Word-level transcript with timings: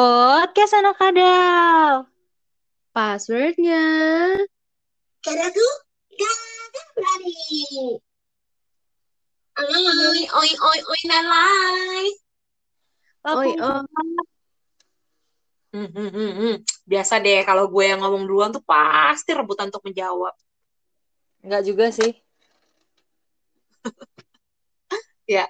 Podcast 0.00 0.80
anak 0.80 0.96
kadal. 0.96 2.08
Passwordnya. 2.96 3.84
Kadaku 5.20 5.66
gak 6.16 6.86
berani. 6.96 7.36
Oi, 9.60 10.24
oi, 10.24 10.50
oi, 10.56 10.78
oi, 10.88 11.00
nalai. 11.04 12.06
Oi. 13.28 13.52
Hmm, 15.76 15.88
hmm, 15.92 16.08
hmm, 16.16 16.32
hmm. 16.32 16.54
Biasa 16.88 17.20
deh 17.20 17.44
kalau 17.44 17.68
gue 17.68 17.84
yang 17.84 18.00
ngomong 18.00 18.24
duluan 18.24 18.56
tuh 18.56 18.64
pasti 18.64 19.36
rebutan 19.36 19.68
untuk 19.68 19.84
menjawab. 19.84 20.32
Enggak 21.44 21.62
juga 21.68 21.92
sih. 21.92 22.16
Ya, 25.28 25.46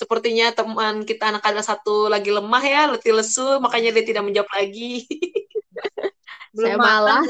sepertinya 0.00 0.48
teman 0.56 1.04
kita 1.04 1.28
anak 1.28 1.44
ada 1.44 1.60
satu 1.60 2.08
lagi 2.08 2.32
lemah 2.32 2.64
ya, 2.64 2.82
letih 2.88 3.12
lesu, 3.12 3.60
makanya 3.60 3.92
dia 3.92 4.04
tidak 4.08 4.24
menjawab 4.24 4.48
lagi. 4.56 5.04
Saya 6.56 6.80
malas. 6.80 7.28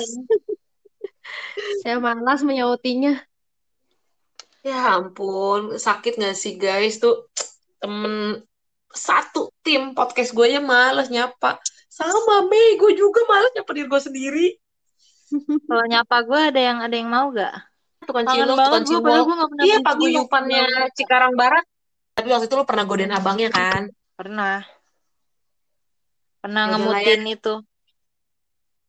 Saya 1.82 1.98
malas 1.98 2.40
menyautinya. 2.46 3.18
Ya 4.62 4.94
ampun, 4.94 5.80
sakit 5.80 6.20
gak 6.20 6.36
sih 6.38 6.60
guys 6.60 7.02
tuh 7.02 7.26
temen 7.80 8.44
satu 8.92 9.50
tim 9.64 9.96
podcast 9.96 10.30
gue 10.30 10.46
nya 10.46 10.62
males 10.62 11.10
nyapa. 11.10 11.58
Sama 11.90 12.46
Mei, 12.46 12.78
gue 12.78 12.94
juga 12.94 13.26
males 13.26 13.50
nyapa 13.56 13.70
diri 13.74 13.88
gue 13.90 14.02
sendiri. 14.02 14.46
Kalau 15.68 15.84
nyapa 15.90 16.16
gue 16.22 16.40
ada 16.54 16.60
yang 16.60 16.78
ada 16.86 16.94
yang 16.94 17.10
mau 17.10 17.34
gak? 17.34 17.66
Tukang 18.06 18.24
cilok, 18.30 18.56
tukang 18.56 18.84
pernah 18.86 19.64
Iya, 19.66 19.76
cilok. 19.80 19.86
paguyupannya 19.86 20.64
Cikarang 20.94 21.34
Barat. 21.34 21.66
Tapi 22.20 22.36
waktu 22.36 22.52
itu 22.52 22.56
lo 22.60 22.68
pernah 22.68 22.84
godain 22.84 23.16
abangnya 23.16 23.48
kan? 23.48 23.88
Pernah. 24.12 24.60
Pernah 26.44 26.62
Yaudah 26.68 26.76
ngemutin 27.00 27.22
itu. 27.32 27.54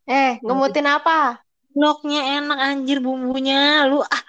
Eh, 0.03 0.35
ngemutin 0.43 0.83
apa? 0.91 1.39
Ciloknya 1.71 2.43
enak 2.43 2.59
anjir 2.59 2.99
bumbunya. 2.99 3.87
Lu 3.87 4.03
ah 4.03 4.23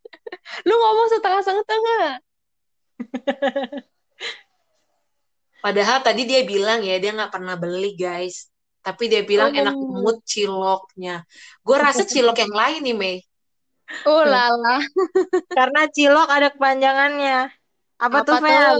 Lu 0.66 0.72
ngomong 0.72 1.12
setengah-setengah. 1.12 2.24
Padahal 5.60 6.00
tadi 6.00 6.24
dia 6.24 6.40
bilang 6.48 6.80
ya, 6.80 6.96
dia 6.96 7.12
nggak 7.12 7.36
pernah 7.36 7.60
beli 7.60 8.00
guys. 8.00 8.48
Tapi 8.80 9.12
dia 9.12 9.20
bilang 9.28 9.52
enak 9.52 9.76
Oh. 9.76 9.92
banget 9.92 10.24
ciloknya. 10.24 11.28
Gue 11.60 11.76
rasa 11.76 12.08
cilok 12.08 12.48
yang 12.48 12.54
lain 12.56 12.80
nih, 12.80 12.96
Mei. 12.96 13.16
Oh 14.08 14.24
lala. 14.24 14.80
karena 15.60 15.84
cilok 15.92 16.28
ada 16.32 16.48
kepanjangannya. 16.48 17.59
Apa, 18.00 18.24
tuh, 18.24 18.40
Fel? 18.40 18.78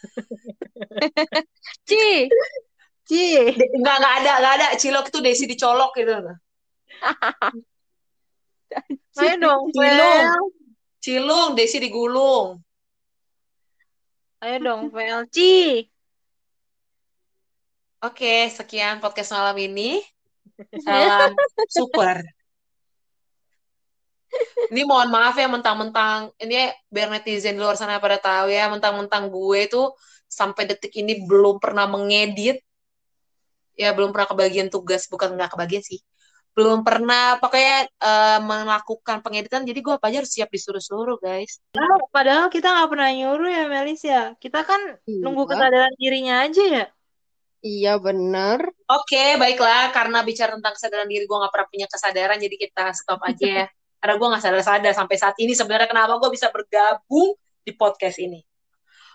Ci. 1.90 2.30
Ci. 3.10 3.26
De- 3.50 3.70
Nggak, 3.82 3.96
nggak 3.98 4.14
ada, 4.22 4.32
nggak 4.38 4.54
ada. 4.54 4.66
Cilok 4.78 5.10
itu 5.10 5.18
Desi 5.18 5.44
dicolok 5.50 5.92
gitu. 5.98 6.14
Ayo 9.18 9.34
dong, 9.42 9.62
Cilung. 9.74 10.22
Fel. 10.22 10.38
Cilung, 11.02 11.50
Desi 11.58 11.82
digulung. 11.82 12.62
Ayo 14.38 14.56
dong, 14.62 14.94
Fel. 14.94 15.26
Ci. 15.34 15.84
Oke, 18.00 18.48
sekian 18.48 19.02
podcast 19.02 19.34
malam 19.34 19.58
ini. 19.60 20.00
Salam 20.86 21.36
super. 21.68 22.24
Ini 24.70 24.86
mohon 24.86 25.10
maaf 25.10 25.34
ya 25.34 25.50
mentang-mentang 25.50 26.30
ini 26.38 26.70
biar 26.86 27.10
netizen 27.10 27.58
di 27.58 27.60
luar 27.60 27.74
sana 27.74 27.98
pada 27.98 28.22
tahu 28.22 28.50
ya 28.54 28.70
mentang-mentang 28.70 29.26
gue 29.26 29.60
tuh 29.66 29.90
sampai 30.30 30.70
detik 30.70 30.94
ini 30.94 31.26
belum 31.26 31.58
pernah 31.58 31.90
mengedit 31.90 32.62
ya 33.74 33.90
belum 33.90 34.14
pernah 34.14 34.30
kebagian 34.30 34.70
tugas 34.70 35.10
bukan 35.10 35.34
nggak 35.34 35.58
kebagian 35.58 35.82
sih 35.82 35.98
belum 36.54 36.86
pernah 36.86 37.42
pokoknya 37.42 37.90
eh, 37.90 38.38
melakukan 38.42 39.18
pengeditan 39.26 39.66
jadi 39.66 39.78
gue 39.82 39.94
apa 39.98 40.06
aja 40.06 40.22
harus 40.22 40.30
siap 40.30 40.50
disuruh-suruh 40.54 41.18
guys 41.18 41.58
Padahal 42.10 42.50
kita 42.50 42.66
nggak 42.66 42.88
pernah 42.90 43.08
nyuruh 43.14 43.46
ya, 43.46 43.64
Melis 43.70 44.02
ya. 44.02 44.34
Kita 44.42 44.66
kan 44.66 44.98
nunggu 45.06 45.46
Iya. 45.46 45.50
kesadaran 45.54 45.92
dirinya 45.94 46.34
aja 46.42 46.62
ya. 46.66 46.84
Iya 47.62 47.92
bener. 48.02 48.58
Oke, 48.90 49.38
baiklah. 49.38 49.94
Karena 49.94 50.26
bicara 50.26 50.58
tentang 50.58 50.74
kesadaran 50.74 51.06
diri, 51.06 51.24
gue 51.30 51.38
nggak 51.38 51.52
pernah 51.54 51.68
punya 51.70 51.86
kesadaran, 51.86 52.38
jadi 52.42 52.56
kita 52.58 52.84
stop 52.98 53.22
aja 53.22 53.46
ya. 53.46 53.66
Karena 54.00 54.14
gue 54.16 54.26
nggak 54.32 54.42
sadar-sadar 54.42 54.92
sampai 54.96 55.16
saat 55.20 55.36
ini 55.36 55.52
sebenarnya 55.52 55.86
kenapa 55.86 56.16
gue 56.16 56.30
bisa 56.32 56.48
bergabung 56.48 57.36
di 57.60 57.72
podcast 57.76 58.16
ini. 58.16 58.40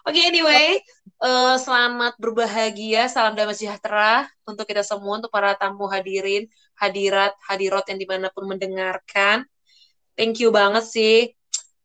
Oke, 0.06 0.22
anyway, 0.22 0.78
eh, 1.26 1.56
selamat 1.58 2.22
berbahagia, 2.22 3.10
salam 3.10 3.34
damai 3.34 3.58
sejahtera 3.58 4.30
untuk 4.46 4.70
kita 4.70 4.86
semua, 4.86 5.18
untuk 5.18 5.34
para 5.34 5.58
tamu 5.58 5.90
hadirin, 5.90 6.46
hadirat, 6.78 7.34
hadirat 7.50 7.90
yang 7.90 7.98
di 7.98 8.06
mana 8.06 8.30
pun 8.30 8.46
mendengarkan. 8.46 9.50
Thank 10.14 10.46
you 10.46 10.54
banget 10.54 10.86
sih 10.86 11.34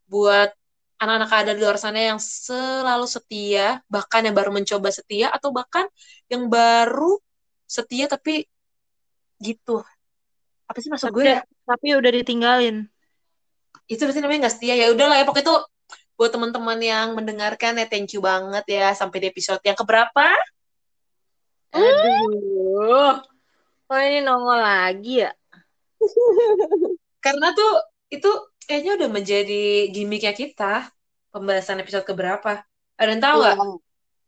buat 0.05 0.53
anak-anak 1.01 1.33
ada 1.33 1.53
di 1.57 1.61
luar 1.65 1.81
sana 1.81 2.13
yang 2.13 2.21
selalu 2.21 3.09
setia, 3.09 3.81
bahkan 3.89 4.21
yang 4.21 4.37
baru 4.37 4.53
mencoba 4.53 4.93
setia, 4.93 5.33
atau 5.33 5.49
bahkan 5.49 5.89
yang 6.29 6.45
baru 6.53 7.17
setia 7.65 8.05
tapi 8.05 8.45
gitu. 9.41 9.81
Apa 10.71 10.79
sih 10.79 10.87
maksud 10.87 11.11
gue 11.11 11.27
ya? 11.27 11.43
Tapi 11.67 11.99
udah 11.99 12.11
ditinggalin. 12.15 12.87
Itu 13.91 14.07
berarti 14.07 14.23
namanya 14.23 14.47
nggak 14.47 14.55
setia. 14.55 14.79
Ya 14.79 14.95
udahlah 14.95 15.19
ya, 15.19 15.27
pokoknya 15.27 15.51
itu 15.51 15.57
buat 16.15 16.31
teman-teman 16.31 16.79
yang 16.79 17.19
mendengarkan 17.19 17.83
ya 17.83 17.91
thank 17.91 18.15
you 18.15 18.23
banget 18.23 18.63
ya 18.71 18.95
sampai 18.95 19.19
di 19.19 19.27
episode 19.35 19.59
yang 19.67 19.75
keberapa? 19.75 20.31
Aduh. 21.75 23.19
Oh 23.91 23.99
ini 23.99 24.23
nongol 24.23 24.63
lagi 24.63 25.27
ya? 25.27 25.35
Karena 27.25 27.51
tuh 27.51 27.83
itu 28.15 28.31
kayaknya 28.63 29.03
udah 29.03 29.09
menjadi 29.11 29.91
gimmicknya 29.91 30.39
kita 30.39 30.95
pembahasan 31.35 31.83
episode 31.83 32.07
keberapa. 32.07 32.63
Ada 32.95 33.11
yang 33.11 33.23
tahu 33.23 33.37
nggak? 33.43 33.57
Yang 33.59 33.73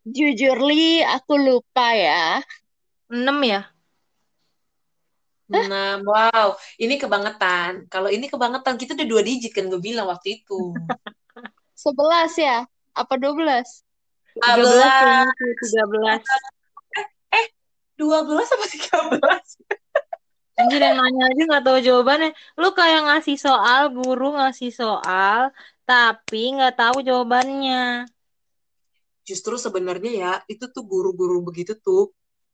Jujur 0.02 0.58
li, 0.66 0.98
aku 0.98 1.38
lupa 1.38 1.94
ya. 1.94 2.42
6 3.06 3.22
ya? 3.46 3.71
Nah, 5.52 6.00
wow, 6.00 6.56
ini 6.80 6.96
kebangetan. 6.96 7.84
Kalau 7.92 8.08
ini 8.08 8.26
kebangetan, 8.26 8.80
kita 8.80 8.96
udah 8.96 9.08
dua 9.08 9.22
digit 9.22 9.52
kan 9.52 9.68
gue 9.68 9.76
bilang 9.76 10.08
waktu 10.08 10.40
itu. 10.40 10.72
11 11.76 12.40
ya? 12.40 12.64
Apa 12.96 13.14
12? 13.20 13.84
13 14.40 14.40
kayaknya 14.40 15.28
tuh, 15.36 15.52
13. 15.60 16.24
12 18.00 18.54
apa 18.56 18.66
13? 18.66 19.82
Anjir 20.52 20.80
yang 20.84 21.00
nanya 21.00 21.32
aja 21.32 21.42
gak 21.48 21.64
tahu 21.64 21.78
jawabannya. 21.80 22.30
Lu 22.60 22.72
kayak 22.76 23.08
ngasih 23.08 23.36
soal, 23.40 23.92
guru 23.92 24.36
ngasih 24.36 24.72
soal, 24.72 25.48
tapi 25.88 26.54
nggak 26.56 26.76
tahu 26.76 27.00
jawabannya. 27.04 28.06
Justru 29.22 29.54
sebenarnya 29.56 30.12
ya, 30.12 30.32
itu 30.50 30.66
tuh 30.68 30.84
guru-guru 30.84 31.40
begitu 31.46 31.78
tuh, 31.78 32.10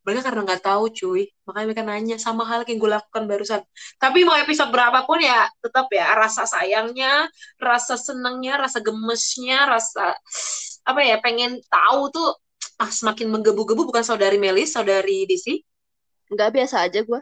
mereka 0.09 0.33
karena 0.33 0.41
nggak 0.49 0.65
tahu 0.65 0.89
cuy, 0.89 1.29
makanya 1.45 1.67
mereka 1.69 1.85
nanya 1.85 2.17
sama 2.17 2.49
hal 2.49 2.65
yang 2.65 2.81
gue 2.81 2.91
lakukan 2.97 3.29
barusan. 3.29 3.61
Tapi 4.01 4.25
mau 4.25 4.33
episode 4.41 4.73
berapapun 4.73 5.21
ya, 5.21 5.45
tetap 5.61 5.93
ya 5.93 6.17
rasa 6.17 6.49
sayangnya, 6.49 7.29
rasa 7.61 8.01
senangnya, 8.01 8.57
rasa 8.57 8.81
gemesnya, 8.81 9.69
rasa 9.69 10.17
apa 10.89 11.05
ya 11.05 11.21
pengen 11.21 11.61
tahu 11.69 12.09
tuh 12.09 12.29
ah 12.81 12.89
semakin 12.89 13.29
menggebu-gebu 13.29 13.85
bukan 13.85 14.01
saudari 14.01 14.41
Melis, 14.41 14.73
saudari 14.73 15.29
Desi. 15.29 15.61
Enggak 16.33 16.57
biasa 16.57 16.89
aja 16.89 17.05
gue. 17.05 17.21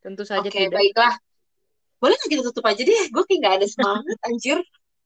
Tentu 0.00 0.24
saja 0.24 0.48
Oke, 0.48 0.56
tidak. 0.56 0.72
baiklah. 0.72 1.14
Boleh 2.00 2.16
nggak 2.16 2.30
kita 2.32 2.42
tutup 2.48 2.64
aja 2.64 2.80
deh? 2.80 3.04
Gue 3.12 3.24
kayak 3.28 3.38
nggak 3.44 3.54
ada 3.60 3.66
semangat, 3.68 4.16
anjir. 4.24 4.58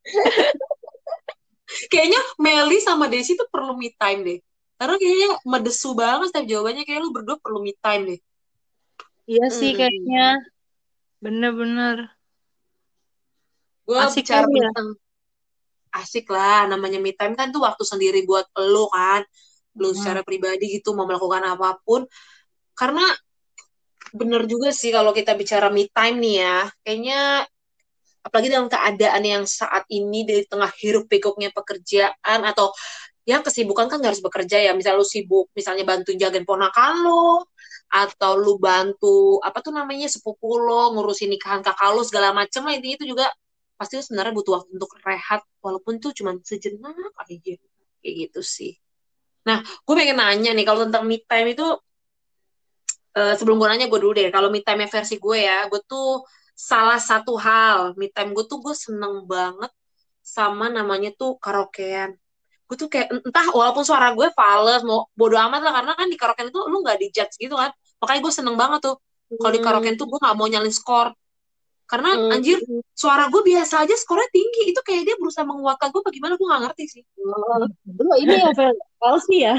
Kayaknya 1.91 2.20
Meli 2.43 2.78
sama 2.82 3.06
Desi 3.06 3.38
tuh 3.38 3.47
perlu 3.47 3.78
me 3.78 3.94
time 3.94 4.20
deh. 4.26 4.38
Karena 4.81 4.97
kayaknya 4.97 5.29
medesu 5.45 5.93
banget 5.93 6.33
setiap 6.33 6.47
jawabannya. 6.49 6.89
Kayak 6.89 7.00
lu 7.05 7.11
berdua 7.12 7.37
perlu 7.37 7.61
me 7.61 7.77
time 7.77 8.03
deh. 8.09 8.21
Iya 9.29 9.47
sih 9.53 9.77
Hmm. 9.77 9.79
kayaknya. 9.79 10.27
Bener-bener. 11.21 11.97
Gue 13.85 13.99
Asik 14.00 14.25
bicara 14.25 14.49
ya? 14.49 14.71
tentang 14.73 14.88
asik 15.93 16.27
lah. 16.32 16.65
Namanya 16.65 16.97
me 16.97 17.12
time 17.12 17.37
kan 17.37 17.53
tuh 17.53 17.61
waktu 17.61 17.85
sendiri 17.85 18.25
buat 18.25 18.49
lu 18.56 18.88
kan. 18.88 19.21
Lu 19.77 19.93
Hmm. 19.93 19.97
secara 20.00 20.25
pribadi 20.25 20.81
gitu 20.81 20.97
mau 20.97 21.05
melakukan 21.05 21.44
apa 21.44 21.76
pun. 21.85 22.09
Karena 22.73 23.05
bener 24.11 24.49
juga 24.49 24.73
sih 24.73 24.91
kalau 24.91 25.12
kita 25.12 25.37
bicara 25.37 25.69
me 25.69 25.93
time 25.93 26.17
nih 26.25 26.35
ya. 26.41 26.59
Kayaknya 26.81 27.21
apalagi 28.21 28.49
dalam 28.49 28.69
keadaan 28.73 29.23
yang 29.25 29.44
saat 29.44 29.85
ini 29.93 30.25
di 30.25 30.41
tengah 30.49 30.73
hiruk 30.81 31.05
pikuknya 31.09 31.53
pekerjaan 31.53 32.41
atau 32.49 32.73
ya 33.28 33.44
kesibukan 33.44 33.87
kan 33.90 34.00
harus 34.02 34.20
bekerja 34.25 34.56
ya. 34.61 34.72
Misal 34.76 34.96
lu 35.00 35.06
sibuk 35.06 35.52
misalnya 35.56 35.84
bantuin 35.87 36.17
jagain 36.20 36.44
ponakan 36.49 36.94
lo 37.05 37.49
atau 37.90 38.38
lu 38.38 38.56
bantu 38.62 39.43
apa 39.43 39.58
tuh 39.64 39.75
namanya 39.75 40.06
sepupu 40.06 40.58
lo 40.62 40.94
ngurusin 40.94 41.31
nikahan 41.34 41.61
kakak 41.61 41.90
lo 41.93 42.02
segala 42.06 42.32
macem 42.37 42.64
lah. 42.67 42.75
Intinya 42.76 42.96
itu 43.02 43.06
juga 43.17 43.26
pasti 43.76 43.96
lu 43.99 44.05
sebenarnya 44.05 44.32
butuh 44.37 44.52
waktu 44.61 44.70
untuk 44.76 44.93
rehat 45.05 45.40
walaupun 45.64 45.99
tuh 46.02 46.12
cuma 46.17 46.37
sejenak 46.44 46.94
aja. 47.17 47.56
Kayak 48.00 48.14
gitu 48.28 48.40
sih. 48.40 48.72
Nah, 49.49 49.64
gue 49.64 49.94
pengen 49.96 50.20
nanya 50.20 50.52
nih 50.52 50.64
kalau 50.69 50.84
tentang 50.84 51.05
me 51.08 51.20
time 51.25 51.56
itu 51.56 51.66
eh, 53.16 53.34
sebelum 53.37 53.56
gue 53.61 53.69
nanya 53.69 53.87
gue 53.88 54.00
dulu 54.00 54.12
deh. 54.16 54.28
Kalau 54.32 54.49
me 54.52 54.61
time 54.61 54.84
versi 54.88 55.16
gue 55.16 55.38
ya, 55.40 55.66
gue 55.69 55.81
tuh 55.84 56.25
salah 56.55 57.00
satu 57.00 57.37
hal. 57.40 57.96
Me 57.96 58.12
time 58.12 58.37
gue 58.37 58.44
tuh 58.44 58.61
gue 58.61 58.75
seneng 58.76 59.25
banget 59.25 59.73
sama 60.20 60.69
namanya 60.69 61.11
tuh 61.16 61.40
karaokean. 61.40 62.16
Gue 62.70 62.76
tuh 62.78 62.87
kayak 62.87 63.11
entah 63.11 63.46
walaupun 63.50 63.82
suara 63.82 64.14
gue 64.14 64.31
fals 64.31 64.87
mau 64.87 65.11
bodo 65.19 65.34
amat 65.34 65.58
lah 65.67 65.72
karena 65.82 65.93
kan 65.99 66.06
di 66.06 66.14
karaokean 66.14 66.55
itu 66.55 66.61
lu 66.70 66.87
nggak 66.87 66.99
dijudge 67.02 67.34
gitu 67.43 67.58
kan. 67.58 67.75
Makanya 67.99 68.20
gue 68.22 68.32
seneng 68.32 68.55
banget 68.55 68.81
tuh. 68.87 68.96
Kalau 69.34 69.50
di 69.50 69.58
karaokean 69.58 69.99
tuh 69.99 70.06
gue 70.06 70.19
nggak 70.22 70.37
mau 70.38 70.46
nyalin 70.46 70.70
skor. 70.70 71.11
Karena 71.90 72.14
Hmm. 72.14 72.31
anjir 72.31 72.62
suara 72.94 73.26
gue 73.26 73.43
biasa 73.43 73.82
aja 73.82 73.94
skornya 73.99 74.31
tinggi. 74.31 74.70
Itu 74.70 74.87
kayak 74.87 75.02
dia 75.02 75.17
berusaha 75.19 75.43
menguatkan 75.43 75.90
gue 75.90 76.02
bagaimana 76.06 76.38
gue 76.38 76.46
nggak 76.46 76.62
ngerti 76.70 76.84
sih. 76.87 77.02
Oh, 77.26 77.67
Lu 77.99 78.14
ini 78.22 78.38
ya 78.38 78.50
Elsie 79.11 79.43
ya? 79.43 79.56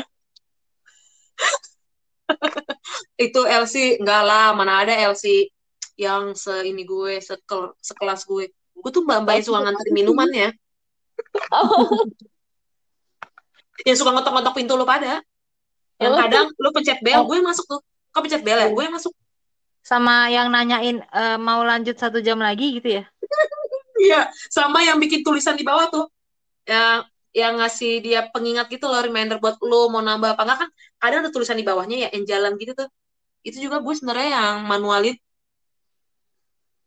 itu 3.19 3.41
LC 3.43 3.99
enggak 3.99 4.23
lah 4.23 4.55
mana 4.55 4.87
ada 4.87 4.93
LC 5.11 5.51
yang 5.99 6.31
se 6.33 6.63
ini 6.63 6.87
gue 6.87 7.19
sekel, 7.19 7.75
sekelas 7.83 8.23
gue 8.23 8.49
gue 8.55 8.91
tuh 8.91 9.03
mbak 9.03 9.27
mbak 9.27 9.43
suka 9.43 9.59
nganterin 9.61 9.93
minuman 9.93 10.31
ya 10.31 10.49
Oh, 11.51 12.07
yang 13.85 13.97
suka 13.97 14.11
ngetok-ngetok 14.13 14.53
pintu 14.55 14.73
lu 14.77 14.85
pada. 14.85 15.21
Yang 16.01 16.13
Oh. 16.13 16.19
kadang 16.25 16.45
lu 16.57 16.69
pencet 16.73 16.99
bel 17.05 17.21
gue 17.25 17.35
yang 17.37 17.47
masuk 17.47 17.65
tuh. 17.69 17.81
Kau 18.09 18.21
pencet 18.25 18.41
bel 18.41 18.57
ya 18.57 18.67
gue 18.69 18.83
yang 18.83 18.95
masuk. 18.95 19.13
Sama 19.81 20.29
yang 20.29 20.49
nanyain 20.49 21.01
eh, 21.01 21.37
mau 21.37 21.61
lanjut 21.61 21.97
satu 21.97 22.21
jam 22.21 22.37
lagi 22.41 22.81
gitu 22.81 23.01
ya. 23.01 23.03
iya 24.01 24.21
sama 24.49 24.81
yang 24.81 24.97
bikin 24.97 25.21
tulisan 25.21 25.53
di 25.53 25.65
bawah 25.65 25.89
tuh. 25.89 26.05
Yang 26.65 27.09
yang 27.31 27.53
ngasih 27.63 28.03
dia 28.03 28.27
pengingat 28.27 28.67
gitu 28.67 28.91
loh 28.91 28.99
reminder 28.99 29.39
buat 29.39 29.55
lu 29.63 29.87
mau 29.93 30.01
nambah 30.01 30.35
apa 30.35 30.41
enggak. 30.45 30.57
Kan 30.65 30.69
kadang 30.97 31.19
ada 31.25 31.31
tulisan 31.33 31.57
di 31.57 31.65
bawahnya 31.65 31.97
ya 32.05 32.09
yang 32.13 32.25
jalan 32.25 32.57
gitu 32.57 32.73
tuh. 32.73 32.89
Itu 33.41 33.57
juga 33.61 33.81
gue 33.81 33.93
sebenarnya 33.93 34.29
yang 34.37 34.55
manualin. 34.65 35.15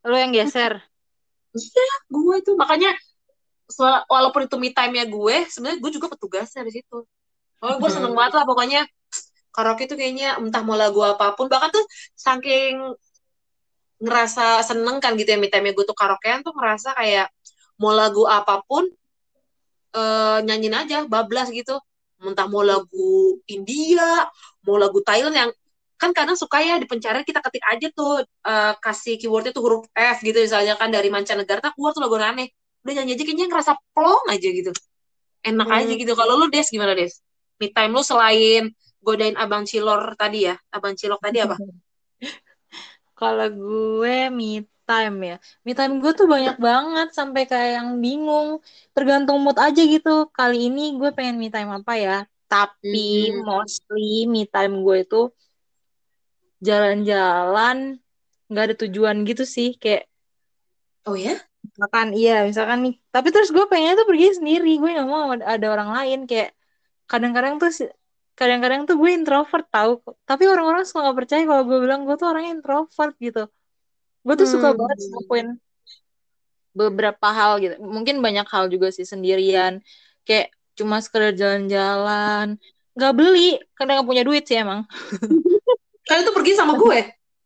Lu 0.04 0.14
yang 0.18 0.34
geser. 0.34 0.82
gue 2.10 2.34
itu 2.42 2.50
makanya 2.58 2.90
walaupun 3.80 4.46
itu 4.46 4.56
me 4.60 4.70
time 4.70 4.94
ya 5.00 5.04
gue 5.08 5.36
sebenarnya 5.50 5.78
gue 5.82 5.90
juga 5.94 6.06
petugasnya 6.12 6.62
di 6.66 6.72
situ. 6.80 6.98
Oh 7.64 7.74
gue 7.80 7.90
seneng 7.90 8.12
banget 8.12 8.32
lah 8.38 8.44
pokoknya. 8.46 8.82
Karaoke 9.54 9.86
itu 9.86 9.94
kayaknya 9.94 10.34
entah 10.42 10.66
mau 10.66 10.74
lagu 10.74 10.98
apa 11.06 11.38
pun 11.38 11.46
bahkan 11.46 11.70
tuh 11.70 11.86
saking 12.18 12.90
ngerasa 14.02 14.66
seneng 14.66 14.98
kan 14.98 15.14
gitu 15.14 15.30
ya 15.30 15.38
me 15.38 15.46
time 15.46 15.70
gue 15.70 15.84
tuh 15.86 15.94
karaokean 15.94 16.42
tuh 16.42 16.50
ngerasa 16.52 16.98
kayak 16.98 17.30
mau 17.78 17.94
lagu 17.94 18.26
apa 18.26 18.66
pun 18.66 18.90
eh, 19.94 20.38
nyanyiin 20.42 20.74
aja 20.74 20.98
bablas 21.06 21.48
gitu. 21.54 21.78
Entah 22.24 22.48
mau 22.50 22.64
lagu 22.64 23.38
India 23.46 24.26
mau 24.64 24.76
lagu 24.80 24.98
Thailand 25.04 25.34
yang 25.36 25.50
kan 25.94 26.10
kadang 26.10 26.34
suka 26.34 26.58
ya 26.60 26.76
di 26.82 26.86
pencarian 26.90 27.22
kita 27.22 27.38
ketik 27.38 27.64
aja 27.64 27.86
tuh 27.94 28.26
eh, 28.26 28.74
kasih 28.82 29.14
keywordnya 29.20 29.54
tuh 29.54 29.62
huruf 29.62 29.82
F 29.94 30.18
gitu 30.26 30.36
misalnya 30.42 30.74
kan 30.74 30.90
dari 30.90 31.08
mancanegara 31.08 31.62
tak 31.62 31.78
keluar 31.78 31.94
tuh 31.94 32.02
lagu 32.04 32.18
aneh 32.18 32.50
udah 32.84 32.92
nyanyi 33.00 33.12
aja 33.16 33.24
kayaknya 33.24 33.46
ngerasa 33.50 33.72
plong 33.96 34.24
aja 34.30 34.48
gitu 34.48 34.70
enak 35.44 35.68
Hmm. 35.68 35.76
aja 35.80 35.92
gitu 35.96 36.12
kalau 36.12 36.34
lu 36.40 36.46
Des 36.52 36.68
gimana 36.68 36.92
Des 36.92 37.12
me 37.60 37.66
time 37.72 37.92
lu 37.96 38.02
selain 38.04 38.62
godain 39.04 39.36
abang 39.36 39.64
cilor 39.64 40.16
tadi 40.20 40.48
ya 40.48 40.54
abang 40.72 40.94
cilok 40.96 41.20
tadi 41.20 41.38
apa 41.44 41.56
Kalau 43.14 43.46
gue 43.46 44.26
me 44.34 44.66
time 44.84 45.16
ya. 45.22 45.36
Me 45.62 45.70
time 45.78 46.02
gue 46.02 46.12
tuh 46.18 46.26
banyak 46.26 46.58
banget 46.58 47.08
sampai 47.14 47.46
kayak 47.46 47.70
yang 47.78 47.90
bingung. 48.02 48.58
Tergantung 48.90 49.38
mood 49.38 49.54
aja 49.54 49.80
gitu. 49.86 50.26
Kali 50.34 50.66
ini 50.66 50.98
gue 50.98 51.14
pengen 51.14 51.38
me 51.38 51.46
time 51.46 51.70
apa 51.78 51.94
ya. 51.94 52.16
Tapi 52.50 53.30
Hmm. 53.30 53.46
mostly 53.46 54.26
me 54.26 54.50
time 54.50 54.82
gue 54.82 55.06
itu 55.06 55.30
jalan-jalan 56.58 58.02
nggak 58.50 58.64
ada 58.66 58.74
tujuan 58.82 59.16
gitu 59.30 59.46
sih. 59.46 59.78
Kayak 59.78 60.10
oh 61.06 61.14
ya 61.14 61.38
misalkan 61.64 62.06
iya 62.18 62.32
misalkan 62.48 62.78
nih. 62.84 62.94
Tapi 63.14 63.28
terus 63.34 63.48
gue 63.56 63.64
pengennya 63.70 63.94
tuh 64.00 64.06
pergi 64.10 64.26
sendiri. 64.38 64.68
Gue 64.80 64.88
nggak 64.94 65.08
mau 65.08 65.24
ada 65.54 65.66
orang 65.74 65.90
lain. 65.96 66.18
Kayak 66.30 66.48
kadang-kadang 67.10 67.54
tuh 67.62 67.70
kadang-kadang 68.38 68.80
tuh 68.88 68.96
gue 69.00 69.10
introvert 69.18 69.66
tahu. 69.74 69.90
Tapi 70.28 70.42
orang-orang 70.52 70.82
suka 70.88 70.98
nggak 71.04 71.18
percaya 71.20 71.42
kalau 71.50 71.62
gue 71.68 71.78
bilang 71.84 72.00
gue 72.06 72.14
tuh 72.20 72.28
orangnya 72.30 72.52
introvert 72.56 73.14
gitu 73.26 73.40
gue 74.24 74.34
tuh 74.40 74.48
suka 74.48 74.72
Hmm. 74.72 74.78
banget 74.80 74.98
ngelakuin 75.04 75.48
beberapa 76.74 77.28
hal 77.30 77.62
gitu 77.62 77.74
mungkin 77.78 78.18
banyak 78.18 78.46
hal 78.50 78.66
juga 78.66 78.90
sih 78.90 79.06
sendirian 79.06 79.78
kayak 80.26 80.50
cuma 80.74 80.98
sekedar 80.98 81.30
jalan-jalan 81.38 82.58
nggak 82.98 83.12
beli 83.14 83.62
karena 83.78 84.00
nggak 84.00 84.08
punya 84.10 84.22
duit 84.26 84.42
sih 84.42 84.58
emang 84.58 84.82
kalian 86.08 86.24
tuh 86.26 86.34
pergi 86.34 86.52
sama 86.58 86.74
gue 86.74 86.98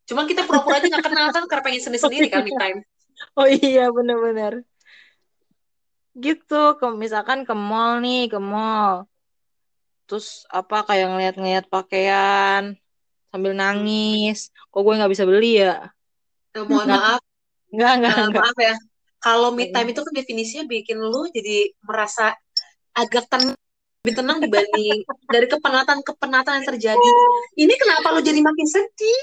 cuman 0.09 0.25
kita 0.25 0.41
pura-pura 0.49 0.81
aja 0.81 0.87
nggak 0.89 1.05
kenal 1.05 1.27
kan 1.29 1.43
karena 1.45 1.61
pengen 1.61 1.81
sendiri-sendiri 1.85 2.27
kan 2.33 2.41
me 2.41 2.53
time 2.57 2.79
oh 3.39 3.47
iya 3.47 3.89
bener-bener. 3.89 4.63
Gitu 6.17 6.61
ke 6.79 6.85
misalkan 6.95 7.47
ke 7.47 7.53
mall 7.55 8.03
nih 8.03 8.27
ke 8.31 8.39
mall. 8.41 9.07
Terus 10.09 10.43
apa 10.49 10.83
kayak 10.89 11.07
ngeliat-ngeliat 11.13 11.65
pakaian 11.69 12.73
sambil 13.29 13.53
nangis. 13.53 14.49
Kok 14.73 14.81
gue 14.81 14.97
nggak 14.99 15.11
bisa 15.13 15.23
beli 15.29 15.61
ya? 15.61 15.89
Eh, 16.57 16.65
mohon 16.65 16.89
maaf. 16.89 17.21
Nggak 17.69 17.93
nggak 18.01 18.15
nggak. 18.33 18.43
maaf 18.43 18.57
ya. 18.57 18.75
Kalau 19.19 19.51
me 19.51 19.67
time 19.69 19.91
itu 19.91 19.99
kan 19.99 20.13
definisinya 20.15 20.63
bikin 20.65 20.97
lu 20.97 21.27
jadi 21.29 21.75
merasa 21.83 22.33
agak 22.95 23.27
tenang 23.27 23.55
lebih 23.99 24.15
tenang 24.15 24.39
dibanding 24.39 24.99
dari 25.33 25.47
kepenatan-kepenatan 25.51 26.63
yang 26.63 26.67
terjadi. 26.71 27.09
Ini 27.59 27.73
kenapa 27.75 28.15
lu 28.15 28.23
jadi 28.23 28.39
makin 28.39 28.67
sedih? 28.67 29.21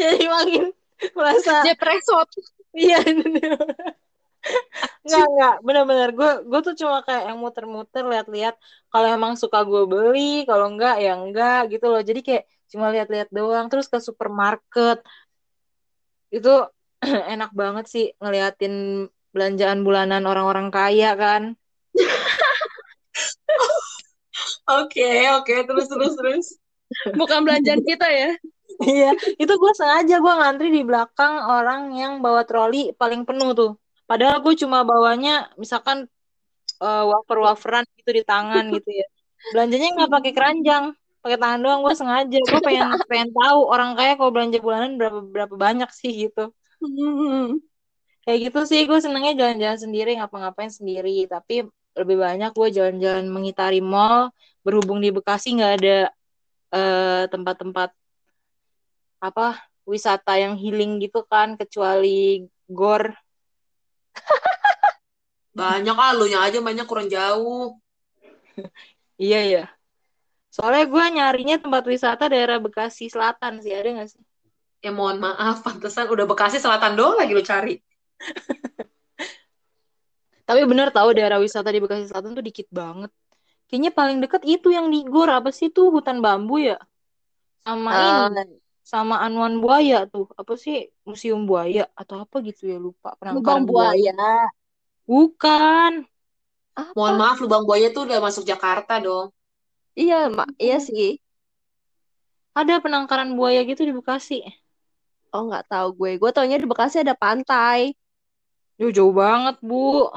jadi 0.00 0.24
makin 0.24 0.72
merasa 1.12 1.60
Depresot. 1.66 2.28
Iya, 2.76 2.96
nggak 5.06 5.24
nggak 5.34 5.54
benar-benar 5.66 6.08
gue 6.18 6.30
gue 6.50 6.60
tuh 6.66 6.74
cuma 6.80 6.96
kayak 7.06 7.24
yang 7.30 7.38
muter-muter 7.42 8.04
lihat-lihat. 8.12 8.54
Kalau 8.92 9.06
emang 9.16 9.32
suka 9.42 9.58
gue 9.64 9.82
beli 9.90 10.44
kalau 10.48 10.66
enggak 10.70 10.94
ya 11.04 11.10
enggak 11.16 11.58
gitu 11.72 11.86
loh. 11.92 12.02
Jadi 12.08 12.20
kayak 12.26 12.44
cuma 12.70 12.86
lihat-lihat 12.94 13.28
doang. 13.32 13.66
Terus 13.70 13.86
ke 13.92 13.98
supermarket. 14.02 14.98
Itu 16.36 16.50
enak 17.32 17.50
banget 17.60 17.84
sih 17.92 18.04
ngeliatin 18.20 19.06
belanjaan 19.32 19.80
bulanan 19.86 20.22
orang-orang 20.30 20.68
kaya 20.68 21.16
kan. 21.16 21.42
Oke, 24.66 25.30
oke, 25.32 25.54
terus 25.64 25.86
terus 25.88 26.12
terus. 26.18 26.46
Bukan 27.14 27.46
belanjaan 27.46 27.82
kita 27.86 28.06
ya. 28.10 28.30
Iya 28.84 29.10
itu 29.40 29.52
gue 29.56 29.72
sengaja 29.72 30.14
gue 30.20 30.34
ngantri 30.36 30.68
di 30.68 30.82
belakang 30.84 31.34
orang 31.48 31.96
yang 31.96 32.12
bawa 32.20 32.42
troli 32.44 32.92
paling 32.96 33.24
penuh 33.24 33.52
tuh. 33.56 33.72
Padahal 34.06 34.38
gue 34.44 34.54
cuma 34.58 34.86
bawanya 34.86 35.50
misalkan 35.56 36.06
eh, 36.82 37.04
wafer-waferan 37.10 37.84
gitu 37.98 38.10
di 38.12 38.22
tangan 38.22 38.68
gitu 38.74 38.90
ya. 38.90 39.06
Belanjanya 39.52 39.88
nggak 39.96 40.10
pakai 40.12 40.32
keranjang 40.36 40.84
pakai 41.26 41.38
tangan 41.42 41.58
doang 41.58 41.80
gue 41.82 41.94
sengaja. 41.98 42.38
Gue 42.38 42.60
pengen 42.62 42.88
pengen 43.10 43.30
tahu 43.34 43.58
orang 43.66 43.98
kaya 43.98 44.14
kalau 44.14 44.30
belanja 44.30 44.58
bulanan 44.62 44.94
berapa 44.94 45.20
berapa 45.26 45.54
banyak 45.58 45.90
sih 45.90 46.30
gitu. 46.30 46.54
Hmm. 46.76 47.56
kayak 48.26 48.50
gitu 48.50 48.60
sih 48.66 48.84
gue 48.90 48.98
senengnya 48.98 49.32
jalan-jalan 49.38 49.78
sendiri 49.78 50.10
ngapa-ngapain 50.22 50.70
sendiri. 50.70 51.26
Tapi 51.26 51.66
lebih 51.96 52.16
banyak 52.20 52.50
gue 52.52 52.68
jalan-jalan 52.70 53.26
mengitari 53.32 53.80
mall 53.82 54.30
berhubung 54.62 55.02
di 55.02 55.10
Bekasi 55.10 55.56
nggak 55.56 55.72
ada 55.82 55.98
eh, 56.74 57.24
tempat-tempat 57.26 57.90
apa 59.22 59.58
wisata 59.86 60.36
yang 60.36 60.58
healing 60.58 60.98
gitu 61.02 61.22
kan 61.26 61.58
kecuali 61.58 62.46
gor 62.68 63.14
Banyak 65.56 65.96
ah, 65.96 66.12
lu 66.12 66.28
aja 66.28 66.60
banyak 66.60 66.84
kurang 66.84 67.08
jauh. 67.08 67.80
iya 69.16 69.40
ya 69.44 69.64
soalnya 70.52 70.88
gue 70.88 71.04
nyarinya 71.20 71.56
tempat 71.60 71.84
wisata 71.84 72.28
daerah 72.28 72.56
Bekasi 72.56 73.12
Selatan 73.12 73.60
sih 73.60 73.72
ada 73.72 73.88
nggak 73.92 74.08
sih 74.08 74.22
Ya 74.84 74.92
mohon 74.92 75.18
maaf, 75.18 75.64
pantesan 75.64 76.06
udah 76.06 76.28
Bekasi 76.28 76.60
Selatan 76.60 76.94
doang 76.94 77.18
lagi 77.18 77.32
lu 77.32 77.42
cari. 77.42 77.80
Tapi 80.46 80.62
bener 80.62 80.94
tahu 80.94 81.10
daerah 81.10 81.42
wisata 81.42 81.74
di 81.74 81.82
Bekasi 81.82 82.06
Selatan 82.06 82.38
tuh 82.38 82.44
dikit 82.44 82.70
banget. 82.70 83.10
Kayaknya 83.66 83.90
paling 83.90 84.18
deket 84.22 84.46
itu 84.46 84.70
yang 84.70 84.86
di 84.92 85.02
Gor 85.02 85.26
apa 85.26 85.50
sih 85.50 85.74
tuh 85.74 85.90
hutan 85.90 86.22
bambu 86.22 86.62
ya? 86.62 86.78
Sama 87.66 88.30
ini, 88.30 88.62
sama 88.86 89.18
Anuan 89.18 89.58
Buaya 89.58 90.06
tuh. 90.06 90.30
Apa 90.38 90.54
sih 90.54 90.94
Museum 91.02 91.42
Buaya 91.42 91.90
atau 91.98 92.22
apa 92.22 92.38
gitu 92.46 92.70
ya 92.70 92.78
lupa. 92.78 93.18
Lubang 93.18 93.66
Penangkaran 93.66 93.66
buaya. 93.66 94.14
Bukan. 95.02 96.06
Apa? 96.78 96.94
Mohon 96.94 97.14
maaf, 97.18 97.36
Lubang 97.42 97.66
Buaya 97.66 97.90
tuh 97.90 98.06
udah 98.06 98.22
masuk 98.22 98.46
Jakarta 98.46 99.02
dong. 99.02 99.34
Iya, 99.98 100.30
Mak. 100.30 100.54
Iya 100.62 100.78
sih. 100.78 101.18
Ada 102.54 102.78
penangkaran 102.78 103.34
buaya 103.34 103.66
gitu 103.66 103.82
di 103.82 103.92
Bekasi. 103.92 104.40
Oh, 105.34 105.50
nggak 105.50 105.66
tahu 105.66 105.88
gue. 105.92 106.22
Gue 106.22 106.30
taunya 106.30 106.56
di 106.56 106.64
Bekasi 106.64 107.02
ada 107.02 107.12
pantai. 107.18 107.92
Jauh, 108.78 108.92
jauh 108.94 109.12
banget, 109.12 109.58
Bu. 109.64 110.08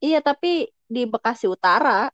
Iya, 0.00 0.24
tapi 0.24 0.72
di 0.88 1.02
Bekasi 1.04 1.50
Utara. 1.50 2.08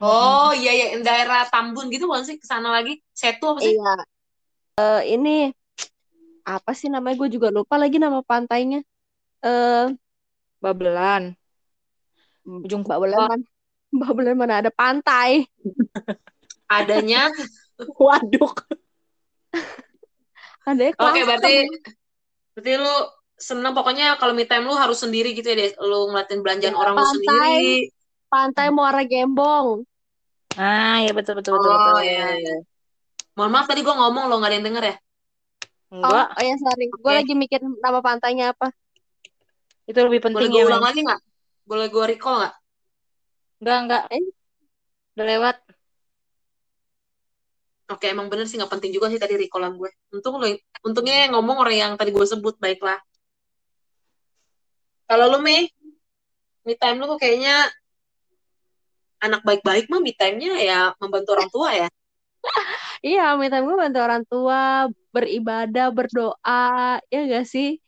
Oh 0.00 0.56
iya 0.56 0.72
ya 0.72 0.86
daerah 1.04 1.44
Tambun 1.52 1.92
gitu 1.92 2.08
bukan 2.08 2.24
sih 2.24 2.40
ke 2.40 2.48
sana 2.48 2.72
lagi? 2.72 3.04
Setu 3.12 3.52
apa 3.52 3.60
sih? 3.60 3.76
Iya. 3.76 3.92
Eh, 4.80 5.02
ini 5.20 5.36
apa 6.48 6.72
sih 6.72 6.88
namanya? 6.88 7.20
Gue 7.20 7.28
juga 7.28 7.52
lupa 7.52 7.76
lagi 7.76 8.00
nama 8.00 8.24
pantainya. 8.24 8.80
Eh, 9.44 9.86
Babelan. 10.60 11.36
Ujung 12.48 12.80
Babelan 12.80 13.28
mana? 13.28 13.44
Babelan 14.00 14.36
mana 14.40 14.54
ada 14.64 14.72
pantai? 14.72 15.44
Adanya. 16.72 17.28
Waduk. 18.00 18.56
Ada 20.68 20.92
Oke 20.92 21.20
berarti 21.24 21.64
berarti 22.54 22.72
lu 22.76 22.94
seneng 23.40 23.72
pokoknya 23.72 24.20
kalau 24.20 24.36
me 24.36 24.44
time 24.44 24.68
lu 24.68 24.76
harus 24.76 25.00
sendiri 25.00 25.32
gitu 25.32 25.48
ya 25.50 25.56
deh. 25.56 25.70
Lu 25.80 26.12
ngeliatin 26.12 26.40
belanjaan 26.44 26.74
Iya, 26.76 26.80
orang 26.80 26.94
lu 26.94 27.00
pantai. 27.00 27.16
sendiri. 27.16 27.72
pantai 28.30 28.66
Muara 28.70 29.02
Gembong. 29.02 29.82
Ah, 30.58 30.98
ya 31.04 31.10
betul 31.14 31.38
betul 31.38 31.58
betul 31.58 31.70
betul. 31.78 31.92
Oh 31.94 32.02
iya, 32.02 32.26
iya. 32.38 32.54
Mohon 33.38 33.50
maaf 33.54 33.66
tadi 33.70 33.80
gue 33.86 33.94
ngomong 33.94 34.24
lo 34.26 34.34
nggak 34.42 34.50
ada 34.50 34.56
yang 34.58 34.66
denger 34.66 34.84
ya? 34.84 34.96
Oh, 35.90 35.96
Enggak, 36.02 36.26
oh 36.38 36.42
ya 36.42 36.54
sorry. 36.58 36.86
Gue 36.90 37.12
Oke. 37.12 37.18
lagi 37.22 37.32
mikir 37.34 37.60
nama 37.82 37.98
pantainya 38.02 38.54
apa. 38.54 38.68
itu 39.90 39.98
lebih 39.98 40.22
Boleh 40.22 40.30
penting 40.30 40.48
gue 40.54 40.62
ya. 40.62 40.66
ulang 40.70 40.84
lagi 40.86 41.00
nggak? 41.02 41.20
Boleh 41.66 41.86
gue 41.90 42.04
recall 42.14 42.36
nggak? 42.42 42.54
Enggak, 43.60 43.78
enggak. 43.82 44.04
Eh? 44.14 44.24
Udah 45.18 45.26
lewat. 45.26 45.56
Oke 47.90 48.06
emang 48.06 48.30
bener 48.30 48.46
sih 48.46 48.54
nggak 48.54 48.70
penting 48.70 48.94
juga 48.94 49.10
sih 49.10 49.18
tadi 49.18 49.34
recallan 49.34 49.74
gue. 49.74 49.90
Untung 50.14 50.38
lo, 50.38 50.46
untungnya 50.86 51.26
yang 51.26 51.34
ngomong 51.34 51.58
orang 51.58 51.74
yang 51.74 51.92
tadi 51.98 52.14
gue 52.14 52.22
sebut 52.22 52.54
baiklah. 52.62 53.02
Kalau 55.10 55.26
lu 55.26 55.42
Mei, 55.42 55.66
me 56.62 56.78
time 56.78 57.02
lu 57.02 57.10
kok 57.10 57.18
kayaknya 57.18 57.66
anak 59.20 59.40
baik-baik 59.44 59.86
mah 59.92 60.00
me 60.00 60.12
time-nya 60.16 60.56
ya 60.60 60.80
membantu 60.98 61.36
orang 61.36 61.50
tua 61.52 61.70
ya. 61.76 61.88
Iya, 63.00 63.32
me 63.40 63.48
time 63.48 63.64
gue 63.64 63.76
bantu 63.80 63.98
orang 64.04 64.24
tua, 64.28 64.84
beribadah, 65.08 65.88
berdoa, 65.88 67.00
ya 67.08 67.20
gak 67.32 67.48
sih? 67.48 67.80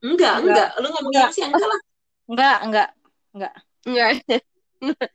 Enggak, 0.00 0.40
Enggak. 0.40 0.40
enggak. 0.40 0.68
Lu 0.80 0.88
ngomongnya 0.88 1.20
Enggak. 1.28 1.36
sih 1.36 1.44
enggak 1.44 1.68
lah. 1.68 1.80
Enggak, 2.28 2.58
enggak. 2.64 2.88
Enggak. 3.84 4.12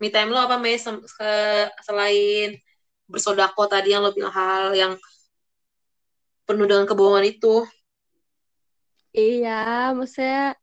Me 0.00 0.08
time 0.08 0.32
lu 0.32 0.40
apa 0.40 0.56
Mei 0.56 0.80
selain 0.80 2.56
bersodako 3.04 3.68
tadi 3.68 3.92
yang 3.92 4.00
lo 4.04 4.12
bilang 4.16 4.32
hal 4.32 4.72
yang 4.72 4.92
penuh 6.48 6.64
dengan 6.64 6.88
kebohongan 6.88 7.28
itu. 7.28 7.64
Iya, 9.12 9.90
maksudnya 9.92 10.56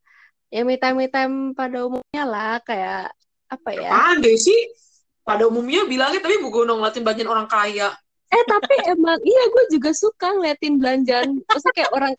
ya 0.48 0.62
me 0.64 0.80
time 0.80 0.98
me 0.98 1.08
time 1.12 1.52
pada 1.52 1.84
umumnya 1.84 2.24
lah 2.24 2.64
kayak 2.64 3.12
apa 3.48 3.70
ya? 3.74 3.90
Apaan 3.92 4.24
deh 4.24 4.38
sih? 4.38 4.60
Pada 5.28 5.44
umumnya 5.48 5.84
bilangnya 5.84 6.24
tapi 6.24 6.40
bukan 6.40 6.72
ngeliatin 6.72 7.04
bagian 7.04 7.28
orang 7.28 7.48
kaya. 7.52 7.92
Eh 8.28 8.44
tapi 8.44 8.76
emang 8.92 9.20
iya 9.24 9.44
gue 9.48 9.64
juga 9.72 9.92
suka 9.96 10.36
ngeliatin 10.36 10.80
belanjaan, 10.80 11.40
maksudnya 11.48 11.76
kayak 11.76 11.92
orang 11.96 12.14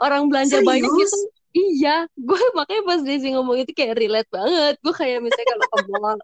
orang 0.00 0.22
belanja 0.32 0.60
Serius? 0.60 0.68
banyak 0.68 0.90
gitu. 1.04 1.18
Iya, 1.50 2.06
gue 2.14 2.38
makanya 2.58 2.82
pas 2.86 3.00
Desi 3.02 3.28
ngomong 3.34 3.56
itu 3.60 3.72
kayak 3.74 3.98
relate 3.98 4.30
banget. 4.30 4.74
Gue 4.80 4.94
kayak 4.94 5.18
misalnya 5.20 5.46
kalau 5.52 5.66
ke 5.68 5.78
mall, 5.92 6.18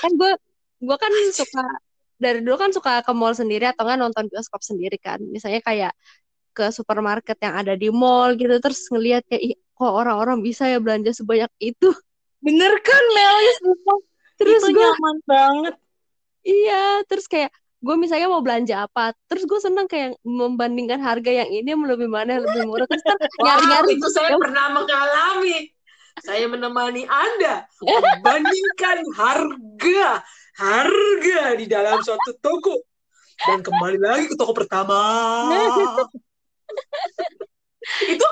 kan 0.00 0.10
gue 0.16 0.32
gue 0.80 0.96
kan 0.96 1.12
suka 1.36 1.64
dari 2.20 2.38
dulu 2.44 2.56
kan 2.60 2.70
suka 2.72 2.92
ke 3.04 3.12
mall 3.12 3.34
sendiri 3.36 3.68
atau 3.68 3.84
nggak 3.84 4.00
nonton 4.00 4.24
bioskop 4.32 4.62
sendiri 4.64 4.96
kan. 4.96 5.20
Misalnya 5.20 5.60
kayak 5.60 5.92
ke 6.56 6.72
supermarket 6.72 7.36
yang 7.42 7.54
ada 7.56 7.74
di 7.76 7.88
mall 7.92 8.32
gitu, 8.38 8.56
terus 8.62 8.80
ngeliat 8.88 9.26
kayak 9.28 9.42
Ih, 9.42 9.56
kok 9.76 9.92
orang-orang 9.92 10.40
bisa 10.40 10.68
ya 10.70 10.78
belanja 10.80 11.12
sebanyak 11.12 11.50
itu. 11.60 11.92
Bener 12.40 12.72
kan, 12.80 13.04
Melis? 13.12 13.56
Terus 14.40 14.64
itu 14.64 14.72
gue 14.72 14.80
nyaman 14.80 15.16
banget. 15.28 15.74
Iya, 16.40 17.04
terus 17.04 17.28
kayak 17.28 17.52
gue 17.80 17.96
misalnya 17.96 18.28
mau 18.28 18.44
belanja 18.44 18.84
apa, 18.84 19.16
terus 19.28 19.48
gue 19.48 19.60
seneng 19.60 19.88
kayak 19.88 20.16
membandingkan 20.20 21.00
harga 21.00 21.32
yang 21.32 21.48
ini 21.48 21.68
yang 21.72 21.80
lebih 21.84 22.08
mana 22.08 22.36
yang 22.36 22.44
lebih 22.44 22.68
murah, 22.68 22.84
terus 22.84 23.00
ntar 23.04 23.16
Wow, 23.16 23.44
nyari-nyari 23.44 23.88
itu 23.96 24.08
saya 24.12 24.36
pernah 24.36 24.66
mengalami. 24.72 25.58
Saya 26.20 26.44
menemani 26.52 27.08
Anda 27.08 27.64
membandingkan 27.80 29.08
harga 29.16 30.20
harga 30.60 31.42
di 31.56 31.64
dalam 31.64 32.04
suatu 32.04 32.36
toko 32.44 32.84
dan 33.40 33.64
kembali 33.64 33.96
lagi 33.96 34.28
ke 34.28 34.36
toko 34.36 34.52
pertama. 34.52 35.00
itu 38.12 38.26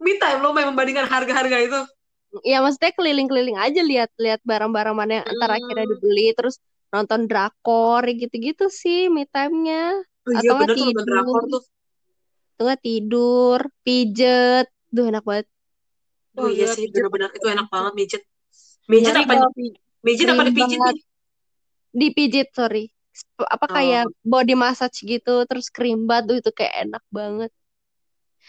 me 0.00 0.16
time 0.16 0.40
lo 0.40 0.56
main 0.56 0.72
membandingkan 0.72 1.04
harga-harga 1.04 1.60
itu. 1.60 1.80
Ya 2.42 2.58
maksudnya 2.58 2.90
keliling-keliling 2.98 3.54
aja 3.54 3.80
lihat-lihat 3.84 4.40
barang-barang 4.42 4.96
mana 4.96 5.12
yang 5.22 5.26
ntar 5.38 5.50
akhirnya 5.54 5.86
Hmm. 5.86 5.92
dibeli, 5.94 6.26
terus 6.34 6.58
nonton 6.90 7.30
drakor 7.30 8.02
gitu-gitu 8.10 8.66
sih 8.66 9.06
me 9.06 9.28
time-nya. 9.30 10.02
Oh 10.26 10.32
iya 10.34 10.40
Atau 10.40 10.54
nggak 10.58 10.66
bener 10.66 10.74
tuh 10.74 10.84
nonton 10.84 10.94
tidur. 10.98 11.06
drakor 11.06 11.42
tuh. 11.46 11.62
Atau 12.54 12.62
nggak 12.66 12.82
tidur, 12.82 13.58
pijet, 13.86 14.66
duh 14.90 15.06
enak 15.10 15.24
banget. 15.26 15.46
Oh 16.34 16.50
iya 16.50 16.66
iya, 16.66 16.74
sih 16.74 16.90
pijet. 16.90 16.94
bener-bener 16.98 17.30
itu 17.30 17.46
enak 17.46 17.66
banget. 17.70 17.92
Mijet 17.94 18.22
Nyari 18.90 19.24
apa 19.24 19.34
kalau 19.40 19.52
pi- 19.56 19.76
mijet 20.04 20.26
apa 20.28 20.42
dipijit 20.44 20.76
banget. 20.76 20.94
nih? 20.94 21.04
Dipijit, 21.94 22.48
sorry. 22.52 22.84
Apa 23.40 23.66
Oh. 23.66 23.72
kayak 23.72 24.04
body 24.26 24.54
massage 24.58 25.00
gitu, 25.00 25.46
terus 25.46 25.70
krimbat, 25.70 26.26
tuh 26.26 26.42
itu 26.42 26.50
kayak 26.50 26.90
enak 26.90 27.04
banget. 27.08 27.50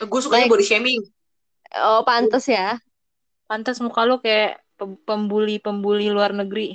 Gue 0.01 0.19
sukanya 0.19 0.49
Baik. 0.49 0.53
body 0.59 0.65
shaming. 0.65 1.01
Oh, 1.77 2.03
pantes 2.03 2.45
ya. 2.49 2.81
Pantas 3.45 3.77
muka 3.77 4.01
lu 4.03 4.17
kayak 4.17 4.57
pem- 4.73 4.97
pembuli-pembuli 5.05 6.09
luar 6.09 6.33
negeri. 6.33 6.73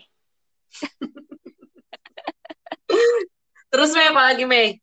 Terus 3.71 3.91
Mei 3.95 4.11
apa 4.11 4.23
lagi 4.31 4.45
Mei? 4.47 4.79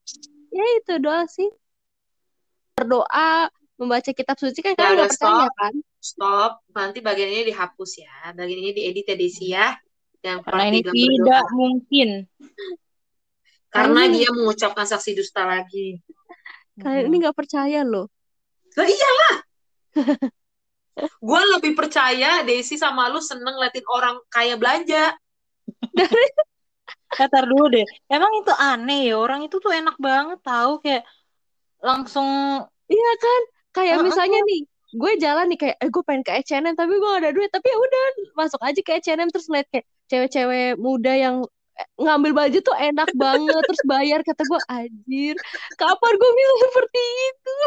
Ya 0.51 0.65
itu 0.79 0.93
doang 0.99 1.27
sih. 1.27 1.47
Berdoa, 2.75 3.51
membaca 3.75 4.11
kitab 4.11 4.37
suci 4.39 4.63
kan 4.63 4.73
kalian 4.75 4.95
udah 4.95 5.07
nggak 5.07 5.11
percaya 5.11 5.43
stop. 5.43 5.57
kan? 5.59 5.73
Stop. 5.99 6.51
Nanti 6.71 6.99
bagian 7.03 7.29
ini 7.29 7.43
dihapus 7.47 7.91
ya. 7.99 8.13
Bagian 8.31 8.59
ini 8.63 8.71
diedit 8.71 9.05
ya 9.05 9.15
Desi 9.15 9.45
ya. 9.51 9.67
Yang 10.23 10.39
Karena 10.43 10.63
ini 10.67 10.79
tidak 10.83 10.93
berdoa. 11.43 11.55
mungkin. 11.55 12.09
Karena 13.67 14.01
Kalian- 14.07 14.13
dia 14.15 14.29
mengucapkan 14.31 14.85
saksi 14.87 15.11
dusta 15.13 15.43
lagi. 15.43 15.99
Kalian 16.79 17.11
ini 17.11 17.15
nggak 17.21 17.35
percaya 17.37 17.81
loh. 17.83 18.07
Lah 18.77 18.87
iyalah. 18.87 19.35
Gue 20.97 21.41
lebih 21.53 21.73
percaya 21.77 22.41
Desi 22.41 22.75
sama 22.75 23.09
lu 23.13 23.21
seneng 23.21 23.53
ngeliatin 23.53 23.85
orang 23.85 24.15
kaya 24.29 24.57
belanja. 24.57 25.13
Eh, 25.97 26.07
tar 27.33 27.45
dulu 27.45 27.69
deh. 27.69 27.85
Emang 28.09 28.31
itu 28.41 28.53
aneh 28.53 29.13
ya. 29.13 29.15
Orang 29.17 29.45
itu 29.45 29.61
tuh 29.61 29.73
enak 29.73 29.95
banget 30.01 30.39
tahu 30.41 30.81
kayak 30.81 31.05
langsung 31.81 32.27
Iya 32.87 33.11
kan? 33.19 33.41
Kayak 33.75 33.95
Heeh. 33.99 34.05
misalnya 34.07 34.39
nih, 34.47 34.61
gue 34.95 35.11
jalan 35.19 35.45
nih 35.51 35.59
kayak, 35.59 35.75
eh 35.83 35.89
gue 35.91 36.03
pengen 36.07 36.23
ke 36.23 36.31
H&M 36.39 36.71
tapi 36.71 36.95
gue 36.95 37.09
gak 37.11 37.21
ada 37.21 37.31
duit. 37.35 37.51
Tapi 37.51 37.67
ya 37.67 37.77
udah 37.77 38.03
masuk 38.39 38.61
aja 38.63 38.79
ke 38.79 38.91
H&M 39.03 39.27
terus 39.27 39.45
ngeliat 39.51 39.67
kayak 39.67 39.85
cewek-cewek 40.07 40.79
muda 40.79 41.13
yang 41.13 41.43
eh, 41.75 41.87
ngambil 41.99 42.31
baju 42.31 42.57
tuh 42.63 42.75
enak 42.79 43.11
banget 43.11 43.61
terus 43.67 43.83
bayar 43.83 44.19
kata 44.23 44.41
gue 44.47 44.61
anjir 44.71 45.35
kapan 45.75 46.13
gue 46.15 46.31
bisa 46.31 46.53
seperti 46.63 47.03
itu 47.27 47.57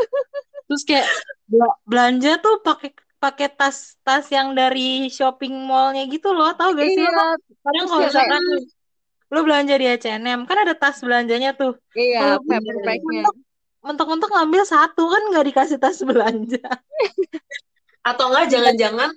terus 0.67 0.83
kayak 0.89 1.07
bela- 1.47 1.79
belanja 1.85 2.33
tuh 2.41 2.59
pakai 2.65 2.91
pakai 3.21 3.53
tas-tas 3.53 4.25
yang 4.33 4.57
dari 4.57 5.13
shopping 5.13 5.53
mallnya 5.69 6.09
gitu 6.09 6.33
loh. 6.33 6.51
Tahu 6.57 6.73
gak 6.73 6.89
sih? 6.89 7.05
lo? 7.05 7.13
iya 7.13 7.29
Kadang 7.61 7.85
terus 7.85 7.91
kalau 7.93 8.03
misalkan 8.09 8.43
lu 9.31 9.41
belanja 9.47 9.75
di 9.79 9.87
H&M 9.87 10.41
kan 10.49 10.57
ada 10.59 10.75
tas 10.75 10.99
belanjanya 11.05 11.55
tuh. 11.55 11.77
iya 11.95 12.35
Kalau 12.35 12.39
paper 12.49 12.77
bagnya 12.83 13.25
mentok-mentok 13.81 14.31
ngambil 14.37 14.63
satu 14.69 15.09
kan 15.09 15.23
nggak 15.33 15.45
dikasih 15.53 15.79
tas 15.81 16.01
belanja. 16.05 16.61
Atau 18.09 18.33
enggak 18.33 18.49
jangan-jangan 18.53 19.11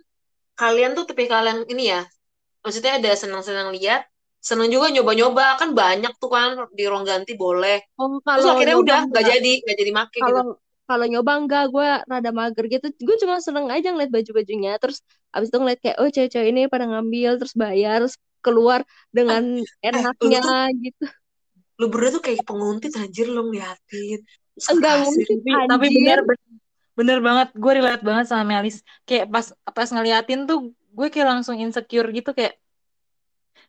kalian 0.59 0.91
tuh 0.95 1.03
tipe 1.07 1.23
kalian 1.27 1.67
ini 1.71 1.91
ya. 1.91 2.01
Maksudnya 2.63 2.99
ada 2.99 3.11
senang-senang 3.15 3.71
lihat. 3.75 4.07
Senang 4.43 4.67
juga 4.67 4.91
nyoba-nyoba. 4.91 5.55
Kan 5.59 5.71
banyak 5.71 6.13
tuh 6.19 6.31
kan 6.31 6.67
di 6.75 6.83
ruang 6.87 7.07
ganti 7.07 7.35
boleh. 7.35 7.79
oh 7.99 8.19
Terus 8.19 8.23
kalau 8.27 8.55
akhirnya 8.55 8.75
nyoba 8.75 8.83
udah 8.83 8.99
nggak 9.07 9.23
enggak. 9.23 9.33
jadi. 9.39 9.53
Nggak 9.63 9.77
jadi 9.79 9.91
make 9.91 10.11
gitu. 10.15 10.41
Kalau 10.83 11.05
nyoba 11.07 11.31
enggak 11.39 11.65
gue 11.71 11.89
rada 12.05 12.31
mager 12.35 12.65
gitu 12.67 12.87
gue 12.91 13.15
cuma 13.23 13.39
seneng 13.39 13.71
aja 13.71 13.91
ngeliat 13.91 14.11
baju-bajunya 14.11 14.75
terus 14.77 14.99
abis 15.31 15.47
itu 15.49 15.57
ngeliat 15.57 15.79
kayak 15.79 15.97
oh 16.01 16.09
cewek-cewek 16.11 16.47
ini 16.51 16.61
pada 16.67 16.85
ngambil 16.85 17.39
terus 17.39 17.55
bayar 17.55 18.03
terus 18.03 18.19
keluar 18.43 18.83
dengan 19.15 19.63
enaknya 19.79 20.69
gitu 20.83 21.07
Lu 21.81 21.89
berdua 21.89 22.09
tuh 22.15 22.23
kayak 22.23 22.45
penguntit 22.45 22.93
anjir 22.93 23.25
lu 23.25 23.49
ngeliatin. 23.49 24.21
Enggak 24.69 25.09
mungkin 25.09 25.37
Tapi, 25.41 25.67
tapi 25.67 25.85
anjir 25.89 26.19
bener 26.21 26.47
bener 26.93 27.17
banget 27.25 27.47
gue 27.57 27.71
relate 27.73 28.03
banget 28.05 28.25
sama 28.29 28.43
Melis. 28.45 28.85
Kayak 29.09 29.33
pas 29.33 29.45
pas 29.73 29.89
ngeliatin 29.89 30.45
tuh 30.45 30.71
gue 30.93 31.07
kayak 31.09 31.27
langsung 31.27 31.57
insecure 31.57 32.05
gitu 32.13 32.37
kayak 32.37 32.53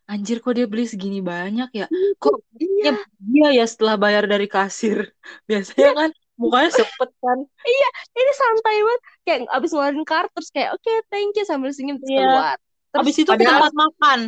anjir 0.04 0.44
kok 0.44 0.52
dia 0.52 0.68
beli 0.68 0.84
segini 0.84 1.24
banyak 1.24 1.72
ya. 1.72 1.86
Kok 2.20 2.36
iya 2.60 2.92
ya 2.92 2.94
dia 3.16 3.48
ya 3.56 3.64
setelah 3.64 3.96
bayar 3.96 4.28
dari 4.28 4.44
kasir. 4.44 5.16
Biasanya 5.48 5.90
kan 5.96 6.10
mukanya 6.34 6.70
sepet 6.74 7.10
kan. 7.22 7.38
ini 8.14 8.32
santai 8.34 8.76
banget 8.82 9.02
kayak 9.22 9.40
abis 9.54 9.70
ngeluarin 9.70 10.02
kartu 10.02 10.34
terus 10.34 10.50
kayak 10.50 10.70
oke 10.74 10.92
thank 11.06 11.30
you 11.38 11.46
sambil 11.46 11.70
senyum 11.70 11.98
terus 12.02 12.10
Iya. 12.10 12.26
keluar 12.26 12.56
terus 12.58 13.00
Habis 13.02 13.16
itu 13.22 13.30
ke 13.30 13.42
tempat 13.42 13.74
makan. 13.74 14.18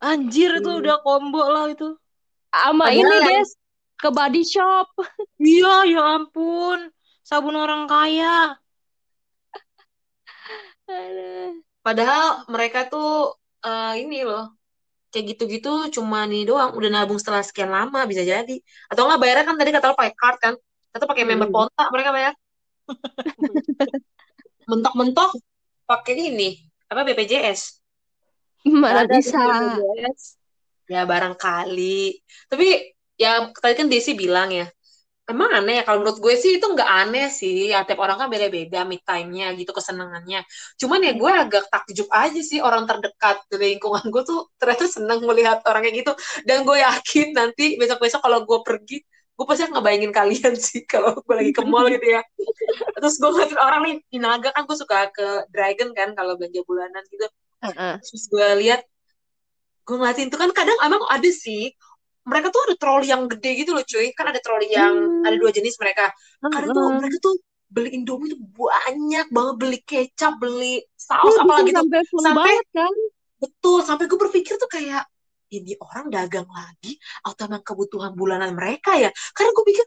Anjir 0.00 0.50
itu 0.56 0.70
udah 0.80 0.96
combo 1.04 1.44
lah 1.44 1.68
itu. 1.68 1.92
Sama 2.48 2.88
ini, 2.88 3.04
Des. 3.04 3.52
Ke 4.00 4.08
body 4.08 4.40
shop. 4.48 4.88
Iya, 5.36 5.84
ya 5.84 6.16
ampun. 6.16 6.88
Sabun 7.20 7.52
orang 7.52 7.84
kaya. 7.84 8.56
Padahal 11.84 12.48
mereka 12.48 12.88
tuh 12.88 13.36
eh, 13.60 13.94
ini 14.00 14.24
loh 14.24 14.56
kayak 15.10 15.36
gitu-gitu 15.36 15.90
cuma 16.00 16.22
nih 16.24 16.46
doang 16.46 16.70
udah 16.78 16.90
nabung 16.90 17.18
setelah 17.18 17.42
sekian 17.42 17.68
lama 17.68 18.06
bisa 18.06 18.22
jadi 18.22 18.56
atau 18.86 19.10
nggak 19.10 19.18
bayarnya 19.18 19.44
kan 19.44 19.56
tadi 19.58 19.70
kata 19.74 19.90
lo 19.90 19.98
pakai 19.98 20.14
card 20.14 20.38
kan 20.38 20.54
atau 20.90 21.06
pakai 21.06 21.24
member 21.24 21.48
Hmm. 21.48 21.56
kontak 21.56 21.88
mereka 21.90 22.10
bayar 22.10 22.34
mentok-mentok 24.70 25.30
pakai 25.86 26.14
ini 26.30 26.50
apa 26.86 27.02
BPJS 27.06 27.78
Mana 28.66 29.08
Ada 29.08 29.14
bisa. 29.16 29.40
BPJS. 29.40 30.22
ya 30.90 31.06
barangkali 31.06 32.02
tapi 32.50 32.66
ya 33.14 33.48
tadi 33.54 33.74
kan 33.78 33.86
Desi 33.86 34.12
bilang 34.18 34.50
ya 34.50 34.66
emang 35.30 35.54
aneh 35.54 35.78
ya 35.78 35.82
kalau 35.86 36.02
menurut 36.02 36.18
gue 36.18 36.34
sih 36.34 36.58
itu 36.58 36.66
nggak 36.66 36.90
aneh 37.06 37.30
sih 37.30 37.70
ya 37.70 37.86
tiap 37.86 38.02
orang 38.02 38.18
kan 38.18 38.26
beda-beda 38.26 38.82
me 38.82 38.98
time-nya 38.98 39.54
gitu 39.54 39.70
kesenangannya 39.70 40.42
cuman 40.74 40.98
ya 41.06 41.12
gue 41.14 41.30
agak 41.30 41.64
takjub 41.70 42.10
aja 42.10 42.40
sih 42.42 42.58
orang 42.58 42.82
terdekat 42.90 43.38
di 43.46 43.78
lingkungan 43.78 44.02
gue 44.10 44.22
tuh 44.26 44.50
ternyata 44.58 44.90
senang 44.90 45.22
melihat 45.22 45.62
orang 45.62 45.86
kayak 45.86 46.02
gitu 46.02 46.12
dan 46.42 46.66
gue 46.66 46.76
yakin 46.82 47.26
nanti 47.38 47.78
besok-besok 47.78 48.18
kalau 48.18 48.42
gue 48.42 48.58
pergi 48.66 48.98
gue 49.40 49.46
pasti 49.48 49.64
akan 49.64 49.72
ngebayangin 49.74 50.12
kalian 50.12 50.52
sih 50.68 50.84
kalau 50.84 51.16
gue 51.16 51.32
lagi 51.32 51.48
ke 51.50 51.64
mall 51.64 51.88
gitu 51.88 52.04
ya 52.04 52.20
terus 52.94 53.16
gue 53.16 53.24
ngeliatin 53.26 53.56
orang 53.56 53.80
nih 53.82 53.94
di 54.04 54.18
Naga 54.20 54.52
kan 54.52 54.68
gue 54.68 54.76
suka 54.76 55.08
ke 55.08 55.48
Dragon 55.48 55.96
kan 55.96 56.12
kalau 56.12 56.36
belanja 56.36 56.60
bulanan 56.62 57.00
gitu 57.08 57.24
Heeh. 57.64 57.94
terus 57.98 58.24
gue 58.28 58.48
lihat 58.60 58.84
gue 59.82 59.96
ngeliatin 59.96 60.28
tuh 60.28 60.36
kan 60.36 60.52
kadang 60.52 60.76
emang 60.80 61.00
ada 61.08 61.30
sih 61.30 61.72
mereka 62.20 62.52
tuh 62.52 62.60
ada 62.62 62.76
troli 62.76 63.08
yang 63.08 63.24
gede 63.26 63.50
gitu 63.56 63.72
loh 63.72 63.80
cuy 63.82 64.12
kan 64.12 64.28
ada 64.28 64.38
troli 64.38 64.68
yang 64.68 64.92
Hmm. 64.92 65.24
ada 65.24 65.34
dua 65.34 65.48
jenis 65.50 65.80
mereka 65.80 66.12
kadang 66.44 66.70
tuh 66.70 66.88
mereka 66.94 67.16
tuh 67.18 67.34
beli 67.66 67.96
Indomie 67.96 68.28
tuh 68.28 68.40
banyak 68.44 69.26
banget 69.30 69.54
beli 69.56 69.78
kecap 69.80 70.36
beli 70.36 70.84
saus 70.92 71.32
bisa 71.32 71.40
apalagi 71.40 71.70
tuh 71.70 71.80
sampai 71.80 72.00
Sampai- 72.04 72.36
banget 72.36 72.66
kan? 72.76 72.92
betul 73.40 73.78
sampai 73.80 74.04
gue 74.04 74.18
berpikir 74.20 74.54
tuh 74.54 74.68
kayak 74.68 75.08
ini 75.50 75.72
orang 75.82 76.06
dagang 76.14 76.48
lagi 76.48 76.96
atau 77.26 77.42
emang 77.50 77.62
kebutuhan 77.66 78.12
bulanan 78.14 78.54
mereka 78.54 78.94
ya 78.96 79.10
karena 79.34 79.50
gue 79.52 79.64
pikir 79.70 79.86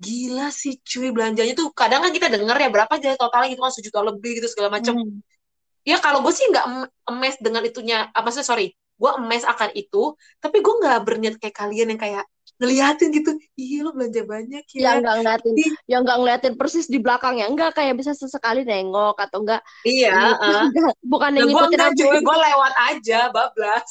gila 0.00 0.48
sih 0.48 0.80
cuy 0.80 1.12
belanjanya 1.12 1.52
tuh 1.52 1.68
kadang 1.76 2.00
kan 2.00 2.12
kita 2.14 2.32
denger 2.32 2.56
ya 2.56 2.68
berapa 2.72 2.92
jadi 2.96 3.16
totalnya 3.20 3.48
gitu 3.52 3.60
kan 3.60 3.72
sejuta 3.74 4.00
lebih 4.00 4.30
gitu 4.40 4.48
segala 4.48 4.70
macam 4.80 4.94
Hmm. 4.96 5.20
ya 5.84 5.96
kalau 6.00 6.20
gue 6.24 6.32
sih 6.32 6.46
nggak 6.48 6.64
em- 6.64 6.90
emes 7.10 7.36
dengan 7.40 7.62
itunya 7.64 8.08
apa 8.12 8.28
sih 8.32 8.44
sorry 8.44 8.72
gue 9.00 9.10
emes 9.16 9.44
akan 9.44 9.70
itu 9.76 10.12
tapi 10.40 10.60
gue 10.60 10.74
nggak 10.80 10.98
berniat 11.04 11.34
kayak 11.40 11.56
kalian 11.56 11.88
yang 11.96 12.00
kayak 12.00 12.24
ngeliatin 12.60 13.08
gitu 13.16 13.32
iya 13.56 13.80
lo 13.80 13.96
belanja 13.96 14.20
banyak 14.28 14.62
Yang 14.76 14.84
ya 14.84 15.00
nggak 15.00 15.14
ngeliatin, 15.16 15.54
Ih. 15.56 15.72
yang 15.88 16.00
nggak 16.04 16.18
ngeliatin 16.20 16.54
persis 16.60 16.86
di 16.92 17.00
belakangnya. 17.00 17.48
Enggak 17.48 17.72
kayak 17.72 17.96
bisa 17.96 18.12
sesekali 18.12 18.68
nengok 18.68 19.16
atau 19.16 19.40
enggak. 19.40 19.64
iya 19.88 20.36
uh. 20.36 20.68
Enggak, 20.68 20.92
bukan 21.12 21.30
nah, 21.32 21.38
yang 21.40 21.48
gue 21.48 21.56
ngikutin 21.56 21.72
enggak 21.72 21.92
aja. 21.96 22.04
cuy 22.04 22.18
gue 22.20 22.36
lewat 22.44 22.74
aja 22.92 23.20
bablas 23.32 23.88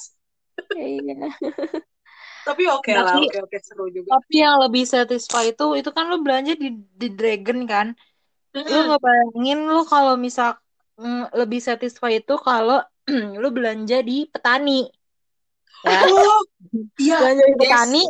Iya. 0.75 1.29
tapi 2.47 2.63
oke 2.65 2.91
lah 2.95 3.13
Tapi- 3.13 3.29
oke 3.29 3.39
oke 3.45 3.57
seru 3.61 3.85
juga 3.93 4.17
Tapi 4.17 4.35
yang 4.41 4.57
lebih 4.63 4.83
satisfy 4.87 5.53
itu 5.53 5.65
itu 5.77 5.89
kan 5.93 6.09
lo 6.09 6.17
belanja 6.23 6.55
di 6.57 6.73
di 6.73 7.07
Dragon 7.13 7.63
kan. 7.69 7.87
Lo 8.55 8.65
Mm-mm. 8.65 8.83
ngebayangin 8.95 9.59
lo 9.69 9.85
kalau 9.85 10.17
misal 10.17 10.57
mm, 10.97 11.35
lebih 11.37 11.61
satisfy 11.61 12.17
itu 12.17 12.35
kalau 12.41 12.81
lo 13.41 13.47
belanja 13.53 14.01
di 14.01 14.25
petani. 14.29 14.89
Ya. 15.85 15.99
oh 16.09 16.41
iya 16.97 17.17
belanja 17.21 17.43
di 17.45 17.53
yes. 17.55 17.61
petani 17.61 18.03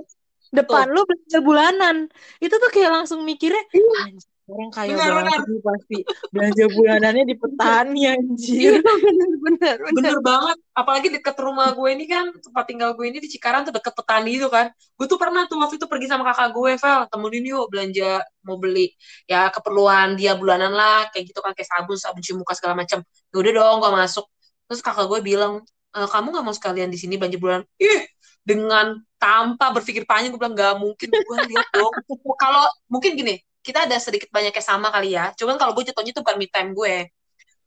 depan 0.49 0.89
lu 0.89 1.05
belanja 1.05 1.39
bulanan 1.45 1.97
itu 2.41 2.55
tuh 2.57 2.69
kayak 2.73 2.89
langsung 2.89 3.21
mikirnya 3.21 3.61
anjir 4.01 4.25
orang 4.49 4.71
kaya 4.73 4.97
Benar, 4.97 5.11
banget 5.21 5.41
nih 5.45 5.61
pasti. 5.61 5.97
Belanja 6.33 6.65
bulanannya 6.73 7.23
di 7.29 7.35
petani 7.37 7.99
Iya 7.99 8.11
anjir 8.17 8.73
benar 8.81 9.31
benar. 9.45 9.75
Benar. 9.77 9.93
bener 9.93 10.15
banget. 10.25 10.57
Apalagi 10.73 11.07
deket 11.13 11.35
rumah 11.37 11.67
gue 11.77 11.89
ini 11.93 12.05
kan 12.09 12.33
tempat 12.33 12.63
tinggal 12.65 12.89
gue 12.97 13.05
ini 13.05 13.21
di 13.21 13.29
Cikarang 13.29 13.69
tuh 13.69 13.73
deket 13.75 13.93
petani 13.93 14.41
itu 14.41 14.47
kan. 14.49 14.73
Gue 14.97 15.05
tuh 15.05 15.19
pernah 15.21 15.45
tuh 15.45 15.61
waktu 15.61 15.77
itu 15.77 15.85
pergi 15.85 16.07
sama 16.09 16.25
kakak 16.33 16.49
gue 16.57 16.71
Vel. 16.81 17.01
Temenin 17.13 17.45
yuk 17.45 17.65
belanja 17.69 18.09
mau 18.41 18.57
beli. 18.57 18.89
Ya 19.29 19.53
keperluan 19.53 20.17
dia 20.17 20.33
bulanan 20.33 20.73
lah 20.73 21.07
kayak 21.13 21.29
gitu 21.29 21.39
kan 21.45 21.53
kayak 21.53 21.69
sabun 21.69 21.97
sabun 21.99 22.21
cuci 22.25 22.33
muka 22.33 22.57
segala 22.57 22.73
macam 22.73 23.05
ya 23.05 23.35
udah 23.37 23.51
dong 23.53 23.77
gue 23.85 23.91
masuk. 23.93 24.25
Terus 24.65 24.81
kakak 24.81 25.05
gue 25.05 25.19
bilang 25.21 25.61
e, 25.93 25.99
kamu 26.09 26.27
nggak 26.33 26.45
mau 26.45 26.55
sekalian 26.55 26.89
di 26.89 26.97
sini 26.97 27.21
belanja 27.21 27.37
bulanan? 27.37 27.63
Ih 27.77 28.09
dengan 28.41 28.97
tanpa 29.21 29.69
berpikir 29.75 30.09
panjang 30.09 30.33
gue 30.33 30.41
bilang 30.41 30.57
nggak 30.57 30.73
mungkin 30.81 31.09
gue 31.13 31.37
lihat 31.53 31.67
dong. 31.75 31.93
Kalau 32.39 32.65
mungkin 32.89 33.13
gini 33.13 33.37
kita 33.65 33.85
ada 33.85 33.97
sedikit 33.99 34.29
banyaknya 34.31 34.63
sama 34.63 34.89
kali 34.89 35.15
ya. 35.15 35.31
Cuman 35.35 35.55
kalau 35.59 35.75
gue 35.75 35.83
jatuhnya 35.91 36.11
tuh 36.15 36.23
bukan 36.25 36.37
me 36.39 36.47
time 36.49 36.71
gue. 36.73 36.95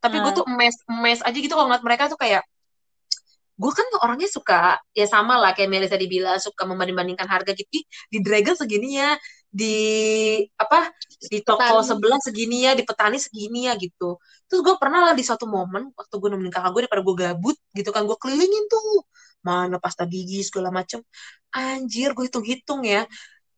Tapi 0.02 0.16
gue 0.18 0.32
Hmm. 0.32 0.38
tuh 0.42 0.44
emes 0.50 0.76
emes 0.90 1.20
aja 1.22 1.36
gitu 1.38 1.52
kalau 1.54 1.68
ngeliat 1.70 1.84
mereka 1.86 2.10
tuh 2.10 2.18
kayak 2.18 2.42
gue 3.52 3.70
kan 3.70 3.86
orangnya 4.02 4.26
suka 4.26 4.80
ya 4.96 5.06
sama 5.06 5.38
lah 5.38 5.52
kayak 5.54 5.70
Melisa 5.70 5.94
dibilang 5.94 6.40
suka 6.42 6.66
membanding-bandingkan 6.66 7.28
harga. 7.28 7.52
Gitu 7.54 7.84
di 8.10 8.18
Dragon 8.24 8.56
segini 8.58 8.98
ya 8.98 9.14
di 9.52 9.76
apa 10.56 10.88
di 11.30 11.38
toko 11.44 11.60
Petani. 11.60 11.84
sebelah 11.86 12.20
segini 12.24 12.64
ya 12.64 12.72
di 12.72 12.82
petani 12.88 13.20
segini 13.20 13.68
ya 13.68 13.76
gitu. 13.76 14.16
Terus 14.48 14.60
gue 14.64 14.74
pernah 14.80 15.12
lah 15.12 15.14
di 15.14 15.22
suatu 15.22 15.44
momen 15.46 15.92
waktu 15.94 16.14
gue 16.18 16.28
nemenin 16.32 16.50
kakak 16.50 16.70
gue 16.72 16.80
daripada 16.88 17.02
gue 17.04 17.16
gabut 17.20 17.56
gitu 17.76 17.90
kan 17.94 18.02
gue 18.08 18.16
kelilingin 18.18 18.64
tuh. 18.72 19.04
Mana 19.44 19.76
pasta 19.78 20.08
gigi 20.08 20.40
segala 20.42 20.72
macem. 20.72 21.04
Anjir 21.52 22.16
gue 22.16 22.24
hitung-hitung 22.26 22.80
ya 22.88 23.04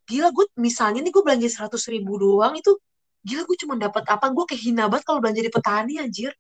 gila 0.08 0.28
gue 0.36 0.44
misalnya 0.60 1.00
nih 1.04 1.12
gue 1.12 1.22
belanja 1.24 1.48
seratus 1.48 1.88
ribu 1.92 2.20
doang 2.20 2.54
itu 2.56 2.76
gila 3.24 3.42
gue 3.48 3.56
cuma 3.62 3.74
dapat 3.80 4.04
apa 4.08 4.26
gue 4.30 4.44
kayak 4.48 4.62
hina 4.62 4.84
banget 4.90 5.04
kalau 5.08 5.20
belanja 5.24 5.40
di 5.40 5.52
petani 5.52 5.94
anjir 6.00 6.32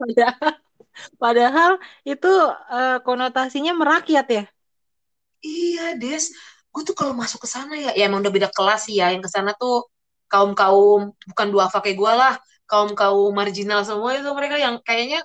padahal 0.00 0.52
padahal 1.16 1.72
itu 2.04 2.32
eh, 2.72 2.98
konotasinya 3.00 3.72
merakyat 3.72 4.28
ya 4.28 4.44
Iya, 5.42 5.98
Des. 5.98 6.24
Gue 6.72 6.82
tuh 6.88 6.94
kalau 6.96 7.12
masuk 7.12 7.44
ke 7.44 7.48
sana 7.50 7.74
ya, 7.74 7.90
ya 7.98 8.02
emang 8.08 8.22
udah 8.22 8.32
beda 8.36 8.48
kelas 8.56 8.80
sih 8.86 8.94
ya. 9.02 9.10
Yang 9.12 9.22
ke 9.28 9.30
sana 9.34 9.50
tuh 9.58 9.90
kaum-kaum 10.30 11.12
bukan 11.30 11.46
dua 11.52 11.66
kayak 11.68 11.96
gue 11.98 12.12
lah, 12.14 12.34
kaum-kaum 12.70 13.30
marginal 13.34 13.80
semua 13.84 14.16
itu 14.16 14.30
mereka 14.38 14.56
yang 14.56 14.80
kayaknya 14.86 15.20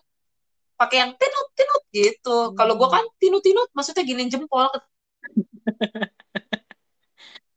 pakai 0.80 0.98
yang 1.06 1.12
tinut 1.22 1.48
tinut 1.58 1.82
gitu. 1.94 2.38
Kalau 2.58 2.74
gue 2.80 2.90
kan 2.96 3.04
tinut 3.22 3.42
tinut, 3.46 3.68
maksudnya 3.78 4.04
gini 4.04 4.28
jempol. 4.34 4.68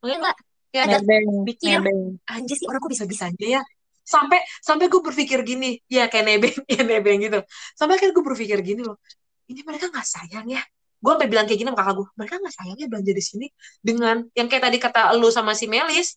Enggak, 0.01 0.37
ya 0.73 0.81
ada 0.89 0.99
nebeng 1.01 1.45
pikir. 1.45 1.77
nebeng 1.81 2.01
anjir 2.25 2.57
sih 2.57 2.67
orang 2.69 2.81
kok 2.81 2.93
bisa 2.93 3.05
bisanya 3.05 3.47
ya. 3.61 3.63
Sampai 4.01 4.43
sampai 4.65 4.91
gue 4.91 5.01
berpikir 5.05 5.45
gini, 5.47 5.79
ya 5.87 6.09
kayak 6.11 6.25
nebeng, 6.27 6.57
ya 6.75 6.83
nebeng 6.83 7.19
gitu. 7.21 7.41
Sampai 7.77 8.01
kan 8.01 8.11
gue 8.11 8.25
berpikir 8.25 8.59
gini 8.65 8.83
loh, 8.83 8.99
ini 9.47 9.61
mereka 9.63 9.93
nggak 9.93 10.07
sayang 10.07 10.49
ya. 10.49 10.63
Gue 11.01 11.17
sampai 11.17 11.29
bilang 11.29 11.45
kayak 11.49 11.59
gini 11.61 11.69
sama 11.73 11.81
kakak 11.81 11.95
gue, 12.01 12.09
mereka 12.17 12.35
nggak 12.41 12.55
sayang 12.57 12.77
ya 12.77 12.87
belanja 12.89 13.13
di 13.13 13.25
sini 13.25 13.47
dengan 13.81 14.17
yang 14.37 14.49
kayak 14.49 14.63
tadi 14.69 14.79
kata 14.81 15.01
lu 15.17 15.29
sama 15.33 15.53
si 15.57 15.65
Melis, 15.69 16.17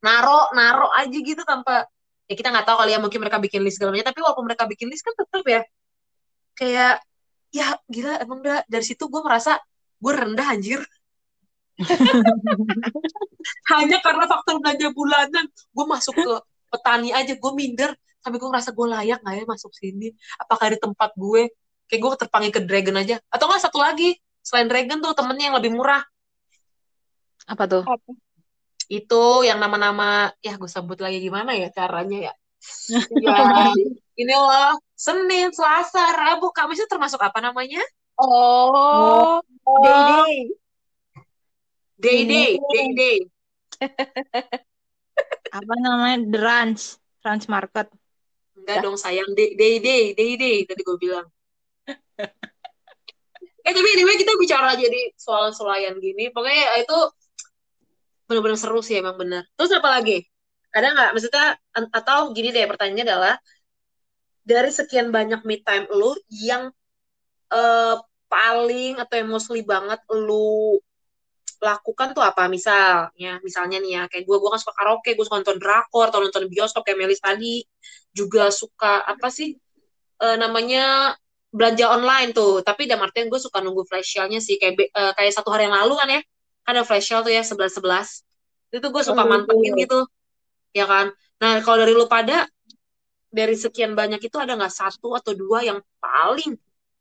naro 0.00 0.48
naro 0.56 0.88
aja 0.96 1.12
gitu 1.12 1.44
tanpa 1.44 1.84
ya 2.30 2.34
kita 2.38 2.48
nggak 2.54 2.66
tahu 2.66 2.76
kali 2.84 2.90
ya 2.94 2.98
mungkin 3.02 3.20
mereka 3.20 3.42
bikin 3.42 3.60
list 3.66 3.76
segala 3.82 3.92
macam 3.92 4.06
tapi 4.08 4.20
walaupun 4.22 4.44
mereka 4.46 4.64
bikin 4.70 4.86
list 4.86 5.02
kan 5.02 5.14
tetap 5.18 5.44
ya 5.44 5.60
kayak 6.54 6.94
ya 7.50 7.74
gila 7.90 8.22
emang 8.22 8.38
udah 8.38 8.62
dari 8.70 8.84
situ 8.86 9.10
gue 9.10 9.20
merasa 9.20 9.58
gue 9.98 10.12
rendah 10.14 10.46
anjir 10.46 10.80
hanya 13.72 13.98
karena 14.04 14.24
faktor 14.28 14.60
belanja 14.60 14.88
bulanan. 14.92 15.44
Gue 15.72 15.86
masuk 15.88 16.14
ke 16.16 16.34
petani 16.70 17.10
aja 17.14 17.32
gue 17.34 17.52
minder. 17.56 17.90
Sampai 18.20 18.36
gue 18.36 18.48
ngerasa 18.48 18.76
gue 18.76 18.86
layak 18.86 19.18
nggak 19.24 19.34
ya 19.40 19.44
masuk 19.48 19.72
sini? 19.72 20.12
Apakah 20.36 20.76
di 20.76 20.78
tempat 20.78 21.10
gue? 21.16 21.48
Kayak 21.88 22.00
gue 22.04 22.10
terpanggil 22.26 22.52
ke 22.52 22.60
Dragon 22.64 22.96
aja. 23.00 23.16
Atau 23.32 23.48
nggak 23.48 23.62
satu 23.64 23.78
lagi. 23.80 24.16
Selain 24.44 24.68
Dragon 24.68 25.00
tuh 25.00 25.12
temennya 25.16 25.52
yang 25.52 25.56
lebih 25.56 25.72
murah. 25.72 26.04
Apa 27.48 27.64
tuh? 27.66 27.84
Itu 28.90 29.46
yang 29.46 29.58
nama-nama 29.58 30.34
ya 30.44 30.60
gue 30.60 30.70
sebut 30.70 31.00
lagi 31.00 31.22
gimana 31.22 31.56
ya 31.56 31.72
caranya 31.72 32.30
ya. 32.30 32.34
Ya 33.24 33.72
ini 34.20 34.36
loh 34.36 34.76
Senin 34.92 35.48
Selasa 35.48 36.12
Rabu. 36.12 36.52
Kamis 36.52 36.84
itu 36.84 36.88
termasuk 36.92 37.16
apa 37.24 37.40
namanya? 37.40 37.80
Oh, 38.20 39.40
day 39.80 39.96
day 40.12 40.36
Ini. 42.00 42.24
day 42.26 42.50
day 42.56 42.88
day. 42.96 43.18
Apa 45.58 45.74
namanya? 45.80 46.18
The 46.24 46.40
ranch. 46.40 46.82
Ranch 47.20 47.46
market. 47.52 47.92
Enggak 48.56 48.76
dong 48.80 48.96
sayang. 48.96 49.28
Day 49.36 49.52
day 49.52 49.76
day 49.78 50.16
day 50.16 50.32
day 50.40 50.56
tadi 50.64 50.80
gue 50.80 50.98
bilang. 50.98 51.28
Eh 53.60 53.76
tapi 53.76 53.92
anyway 53.92 54.16
kita 54.16 54.32
bicara 54.40 54.72
jadi 54.72 55.12
soal-solayan 55.20 56.00
gini. 56.00 56.32
Pokoknya 56.32 56.64
ya 56.64 56.72
itu 56.80 56.96
benar-benar 58.24 58.56
seru 58.56 58.80
sih 58.80 58.96
emang 58.96 59.20
benar 59.20 59.44
terus 59.52 59.68
apa 59.76 60.00
lagi? 60.00 60.24
Ada 60.72 60.96
nggak? 60.96 61.10
Maksudnya 61.12 61.46
atau 61.92 62.32
gini 62.32 62.56
deh 62.56 62.64
pertanyaannya 62.64 63.04
adalah 63.04 63.34
dari 64.40 64.72
sekian 64.72 65.12
banyak 65.12 65.44
me 65.44 65.60
time 65.60 65.84
lu 65.92 66.16
yang 66.32 66.72
eh, 67.52 67.96
paling 68.32 68.96
atau 68.96 69.14
yang 69.18 69.28
mostly 69.28 69.60
banget 69.60 70.00
lu 70.08 70.80
lakukan 71.62 72.12
tuh 72.16 72.24
apa? 72.24 72.48
Misalnya 72.50 73.38
misalnya 73.46 73.76
nih 73.84 73.92
ya 74.00 74.02
kayak 74.10 74.24
gue 74.28 74.36
gue 74.40 74.50
kan 74.52 74.60
suka 74.60 74.74
karaoke 74.78 75.10
gue 75.16 75.24
suka 75.26 75.38
nonton 75.44 75.58
drakor 75.62 76.06
atau 76.10 76.20
nonton 76.24 76.44
bioskop 76.52 76.82
kayak 76.86 76.98
Melis 77.00 77.20
tadi 77.22 77.62
juga 78.16 78.48
suka 78.50 79.04
apa 79.06 79.28
sih 79.30 79.54
eh, 80.24 80.36
namanya 80.40 81.14
belanja 81.52 81.86
online 81.96 82.30
tuh. 82.36 82.62
Tapi 82.66 82.86
dalam 82.90 83.04
artian 83.06 83.26
gue 83.32 83.40
suka 83.42 83.58
nunggu 83.64 83.82
flash 83.88 84.16
sale-nya 84.16 84.40
sih 84.42 84.56
kayak 84.60 84.74
eh, 84.80 85.12
kayak 85.18 85.32
satu 85.36 85.48
hari 85.54 85.68
yang 85.68 85.76
lalu 85.76 85.94
kan 86.00 86.08
ya 86.10 86.20
kan 86.66 86.72
ada 86.76 86.84
flash 86.88 87.06
sale 87.10 87.22
tuh 87.26 87.32
ya 87.34 87.42
sebelas 87.46 87.72
sebelas 87.76 88.08
itu 88.70 88.86
gue 88.86 89.02
suka 89.02 89.22
Oh, 89.22 89.28
mantengin 89.28 89.74
iya. 89.74 89.82
gitu 89.86 89.98
ya 90.76 90.86
kan? 90.90 91.06
Nah 91.42 91.52
kalau 91.64 91.78
dari 91.82 91.92
lu 91.96 92.06
pada 92.10 92.46
dari 93.30 93.54
sekian 93.54 93.94
banyak 93.94 94.20
itu 94.26 94.36
ada 94.42 94.52
nggak 94.58 94.74
satu 94.74 95.14
atau 95.18 95.32
dua 95.38 95.62
yang 95.62 95.78
paling 96.02 96.58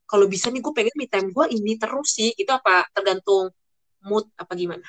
kalau 0.09 0.25
bisa 0.29 0.49
nih 0.53 0.61
gue 0.65 0.73
pengen 0.73 0.95
me 0.97 1.05
time 1.09 1.29
gue 1.33 1.45
ini 1.53 1.77
terus 1.81 2.09
sih? 2.17 2.29
Itu 2.37 2.51
apa? 2.53 2.85
Tergantung 2.95 3.53
mood 4.03 4.25
apa 4.35 4.53
gimana 4.55 4.85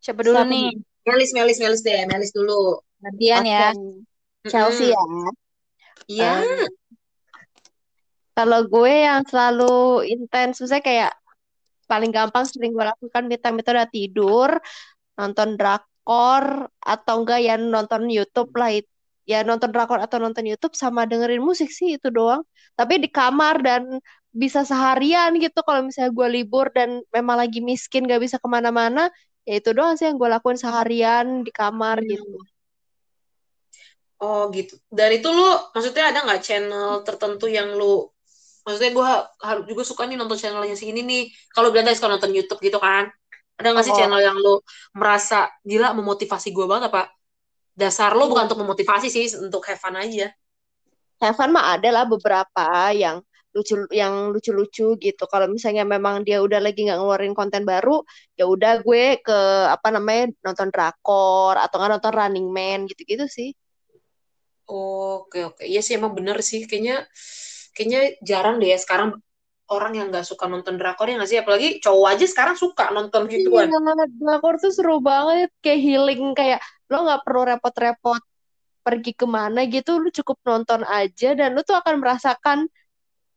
Siapa 0.00 0.20
dulu 0.20 0.36
Siapa 0.36 0.52
nih? 0.52 0.68
Melis 1.04 1.30
Melis 1.32 1.58
Melis 1.60 1.80
deh 1.80 2.04
Melis 2.08 2.32
dulu 2.32 2.80
Gantian 3.04 3.44
ya. 3.44 3.72
Oke. 3.72 4.48
Chelsea 4.48 4.92
ya. 4.92 5.04
Iya. 6.08 6.32
Eh, 6.40 6.68
Kalau 8.34 8.66
gue 8.66 8.92
yang 9.06 9.22
selalu 9.28 10.02
intens, 10.10 10.58
misalnya 10.58 10.84
kayak 10.84 11.12
paling 11.86 12.10
gampang 12.10 12.44
sering 12.48 12.72
gue 12.74 12.82
lakukan 12.84 13.24
me 13.28 13.36
time 13.38 13.60
itu 13.62 13.70
udah 13.70 13.88
tidur, 13.88 14.50
nonton 15.14 15.54
drakor, 15.54 16.66
atau 16.82 17.14
enggak 17.22 17.40
ya 17.44 17.54
nonton 17.60 18.08
YouTube 18.08 18.50
lah. 18.56 18.72
it- 18.72 18.90
Ya 19.24 19.40
nonton 19.40 19.72
drakor 19.72 20.04
atau 20.04 20.20
nonton 20.20 20.44
YouTube 20.44 20.76
sama 20.76 21.08
dengerin 21.08 21.40
musik 21.40 21.72
sih 21.72 21.96
itu 21.96 22.12
doang. 22.12 22.44
Tapi 22.76 23.00
di 23.00 23.08
kamar 23.08 23.64
dan 23.64 23.96
bisa 24.34 24.66
seharian 24.66 25.30
gitu 25.38 25.62
kalau 25.62 25.86
misalnya 25.86 26.10
gue 26.10 26.28
libur 26.42 26.66
dan 26.74 26.98
memang 27.14 27.38
lagi 27.38 27.62
miskin 27.62 28.02
gak 28.10 28.18
bisa 28.18 28.42
ke 28.42 28.48
mana-mana, 28.50 29.06
ya 29.46 29.62
itu 29.62 29.70
doang 29.70 29.94
sih 29.94 30.10
yang 30.10 30.18
gue 30.18 30.26
lakuin 30.26 30.58
seharian 30.58 31.46
di 31.46 31.54
kamar 31.54 32.02
gitu. 32.02 32.42
Oh 34.18 34.50
gitu. 34.50 34.74
Dari 34.90 35.22
itu 35.22 35.28
lu 35.30 35.46
maksudnya 35.74 36.10
ada 36.10 36.24
nggak 36.24 36.42
channel 36.42 37.02
tertentu 37.06 37.46
yang 37.46 37.76
lu 37.76 38.08
maksudnya 38.64 38.90
gue 38.96 39.08
harus 39.44 39.64
juga 39.68 39.82
suka 39.84 40.02
nih 40.08 40.16
nonton 40.16 40.38
channelnya 40.40 40.74
si 40.74 40.90
ini 40.90 41.04
nih. 41.04 41.22
Kalau 41.52 41.68
bilang 41.70 41.86
tadi 41.86 41.98
suka 41.98 42.10
nonton 42.10 42.32
YouTube 42.32 42.58
gitu 42.64 42.80
kan. 42.80 43.06
Ada 43.54 43.70
nggak 43.70 43.84
sih 43.86 43.94
Oh. 43.94 43.98
channel 44.00 44.20
yang 44.24 44.34
lu 44.34 44.58
merasa 44.96 45.52
gila 45.62 45.94
memotivasi 45.94 46.50
gue 46.50 46.66
banget 46.66 46.90
apa? 46.90 47.12
Dasar 47.74 48.16
lu 48.16 48.26
bukan 48.30 48.48
untuk 48.48 48.62
memotivasi 48.64 49.10
sih, 49.10 49.26
untuk 49.38 49.62
have 49.68 49.78
fun 49.78 49.98
aja. 49.98 50.30
Heaven 51.20 51.50
mah 51.54 51.78
ada 51.78 51.90
lah 51.90 52.04
beberapa 52.08 52.66
yang 52.94 53.22
lucu 53.54 53.86
yang 53.94 54.34
lucu-lucu 54.34 54.98
gitu. 54.98 55.24
Kalau 55.30 55.46
misalnya 55.46 55.86
memang 55.86 56.26
dia 56.26 56.42
udah 56.42 56.58
lagi 56.58 56.84
nggak 56.84 56.98
ngeluarin 56.98 57.32
konten 57.38 57.62
baru, 57.62 58.02
ya 58.34 58.50
udah 58.50 58.82
gue 58.82 59.22
ke 59.22 59.38
apa 59.70 59.88
namanya 59.94 60.34
nonton 60.42 60.68
drakor 60.74 61.54
atau 61.54 61.78
nggak 61.78 61.92
nonton 61.98 62.12
Running 62.12 62.48
Man 62.50 62.78
gitu-gitu 62.90 63.30
sih. 63.30 63.54
Oke 64.66 65.46
oke. 65.46 65.62
Iya 65.62 65.80
sih 65.80 65.94
emang 65.94 66.18
bener 66.18 66.42
sih. 66.42 66.66
Kayaknya 66.66 67.06
kayaknya 67.72 68.00
jarang 68.20 68.58
deh 68.58 68.74
ya 68.74 68.78
sekarang 68.82 69.14
orang 69.70 69.96
yang 69.96 70.06
nggak 70.12 70.26
suka 70.28 70.44
nonton 70.50 70.76
drakor 70.76 71.06
ya 71.08 71.16
nggak 71.16 71.30
sih? 71.30 71.38
Apalagi 71.38 71.68
cowok 71.78 72.08
aja 72.18 72.26
sekarang 72.26 72.56
suka 72.58 72.90
nonton 72.90 73.30
gituan. 73.30 73.70
Iya, 73.70 74.06
drakor 74.18 74.58
tuh 74.58 74.74
seru 74.74 74.98
banget, 74.98 75.54
kayak 75.62 75.80
healing 75.80 76.34
kayak 76.34 76.60
lo 76.90 77.06
nggak 77.06 77.22
perlu 77.24 77.42
repot-repot 77.54 78.22
pergi 78.84 79.16
ke 79.16 79.24
mana 79.24 79.64
gitu, 79.64 79.96
lu 79.96 80.12
cukup 80.12 80.36
nonton 80.44 80.84
aja 80.84 81.32
dan 81.32 81.56
lu 81.56 81.64
tuh 81.64 81.72
akan 81.80 82.04
merasakan 82.04 82.68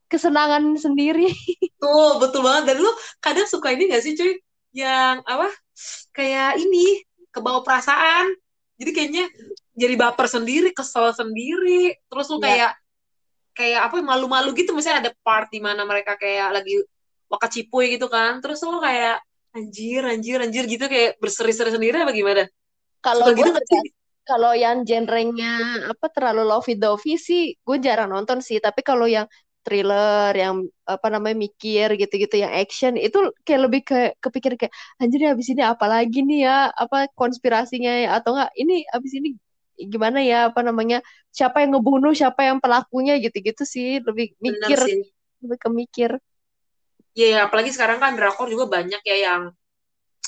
kesenangan 0.08 0.76
sendiri. 0.80 1.30
Tuh, 1.84 2.20
betul 2.20 2.42
banget. 2.44 2.74
Dan 2.74 2.78
lu 2.84 2.92
kadang 3.20 3.48
suka 3.48 3.72
ini 3.76 3.92
gak 3.92 4.04
sih, 4.04 4.16
cuy? 4.16 4.40
Yang 4.74 5.24
apa? 5.28 5.48
Kayak 6.16 6.60
ini, 6.60 7.04
kebawa 7.30 7.62
perasaan. 7.62 8.34
Jadi 8.78 8.92
kayaknya 8.94 9.26
jadi 9.78 9.94
baper 10.00 10.28
sendiri, 10.28 10.70
kesel 10.74 11.14
sendiri. 11.14 11.94
Terus 12.10 12.28
lu 12.34 12.38
Iya. 12.42 12.46
kayak 12.46 12.72
kayak 13.58 13.82
apa 13.90 13.96
malu-malu 14.06 14.54
gitu 14.54 14.70
misalnya 14.78 15.10
ada 15.10 15.12
part 15.26 15.50
di 15.50 15.58
mana 15.58 15.82
mereka 15.82 16.14
kayak 16.14 16.62
lagi 16.62 16.78
waka 17.30 17.50
cipuy 17.50 17.94
gitu 17.98 18.10
kan. 18.10 18.42
Terus 18.42 18.62
lu 18.66 18.78
kayak 18.82 19.22
anjir, 19.54 20.06
anjir, 20.06 20.38
anjir 20.42 20.64
gitu 20.70 20.86
kayak 20.86 21.18
berseri-seri 21.18 21.74
sendiri 21.74 22.06
apa 22.06 22.14
gimana? 22.14 22.46
Kalau 23.02 23.34
gitu 23.34 23.50
gak 23.50 23.66
sih? 23.66 23.98
kalau 24.28 24.52
yang 24.52 24.84
genrenya 24.84 25.88
apa 25.88 26.12
terlalu 26.12 26.44
lovey-dovey 26.52 27.16
sih 27.16 27.56
gue 27.56 27.78
jarang 27.80 28.12
nonton 28.12 28.44
sih 28.44 28.60
tapi 28.60 28.84
kalau 28.84 29.08
yang 29.08 29.24
thriller 29.68 30.32
yang 30.32 30.64
apa 30.88 31.08
namanya 31.12 31.36
mikir 31.36 31.88
gitu-gitu 32.00 32.40
yang 32.40 32.56
action 32.56 32.96
itu 32.96 33.20
kayak 33.44 33.62
lebih 33.68 33.82
ke 33.84 33.98
kepikir 34.24 34.56
kayak 34.56 34.74
anjir 35.04 35.20
ya 35.28 35.36
abis 35.36 35.48
ini 35.52 35.64
apa 35.68 35.86
lagi 35.92 36.24
nih 36.24 36.40
ya? 36.48 36.58
Apa 36.72 37.12
konspirasinya 37.20 37.92
ya? 37.92 38.10
Atau 38.18 38.32
enggak 38.40 38.52
ini 38.56 38.88
abis 38.96 39.12
ini 39.20 39.30
gimana 39.76 40.24
ya? 40.24 40.48
Apa 40.50 40.64
namanya 40.64 41.04
siapa 41.36 41.60
yang 41.68 41.76
ngebunuh 41.76 42.16
siapa 42.16 42.48
yang 42.48 42.64
pelakunya? 42.64 43.20
Gitu-gitu 43.20 43.64
sih 43.68 44.00
lebih 44.08 44.32
Bener 44.40 44.72
mikir 44.72 44.80
sih. 44.88 45.04
lebih 45.44 45.58
ke 45.60 45.70
mikir. 45.70 46.12
Iya, 47.18 47.28
ya, 47.34 47.40
apalagi 47.50 47.74
sekarang 47.76 47.98
kan 48.00 48.16
drakor 48.16 48.48
juga 48.48 48.66
banyak 48.70 49.02
ya 49.04 49.16
yang 49.28 49.42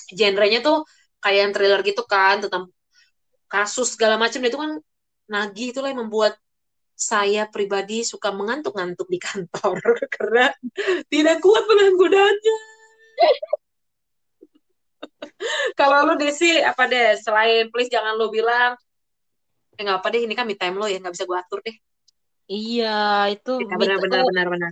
genrenya 0.09 0.59
tuh 0.65 0.77
kayak 1.23 1.39
yang 1.47 1.51
thriller 1.55 1.81
gitu 1.85 2.03
kan 2.09 2.41
tentang 2.43 2.63
kasus 3.49 3.93
segala 3.93 4.15
macam 4.17 4.41
itu 4.41 4.57
kan 4.57 4.71
nagih 5.29 5.73
itulah 5.73 5.89
yang 5.93 6.01
membuat 6.05 6.33
saya 6.99 7.47
pribadi 7.47 8.03
suka 8.03 8.35
mengantuk-ngantuk 8.35 9.07
di 9.07 9.19
kantor 9.23 9.79
karena 10.15 10.51
tidak 11.07 11.39
kuat 11.39 11.63
menahan 11.63 11.95
godaannya. 11.95 12.57
Kalau 15.79 16.03
lu 16.07 16.13
Desi 16.19 16.59
apa 16.59 16.83
deh 16.91 17.15
selain 17.19 17.71
please 17.71 17.91
jangan 17.91 18.15
lu 18.19 18.27
bilang 18.27 18.75
eh 19.79 19.81
nggak 19.87 19.97
apa 20.03 20.07
deh 20.11 20.21
ini 20.27 20.35
kan 20.35 20.43
me 20.43 20.55
time 20.59 20.75
lo 20.75 20.85
ya 20.91 20.99
nggak 20.99 21.15
bisa 21.15 21.25
gue 21.29 21.37
atur 21.39 21.59
deh. 21.63 21.75
Iya, 22.49 23.29
itu 23.31 23.51
Ya, 23.61 23.75
benar 23.79 23.97
benar 24.03 24.21
benar 24.27 24.47
benar. 24.53 24.71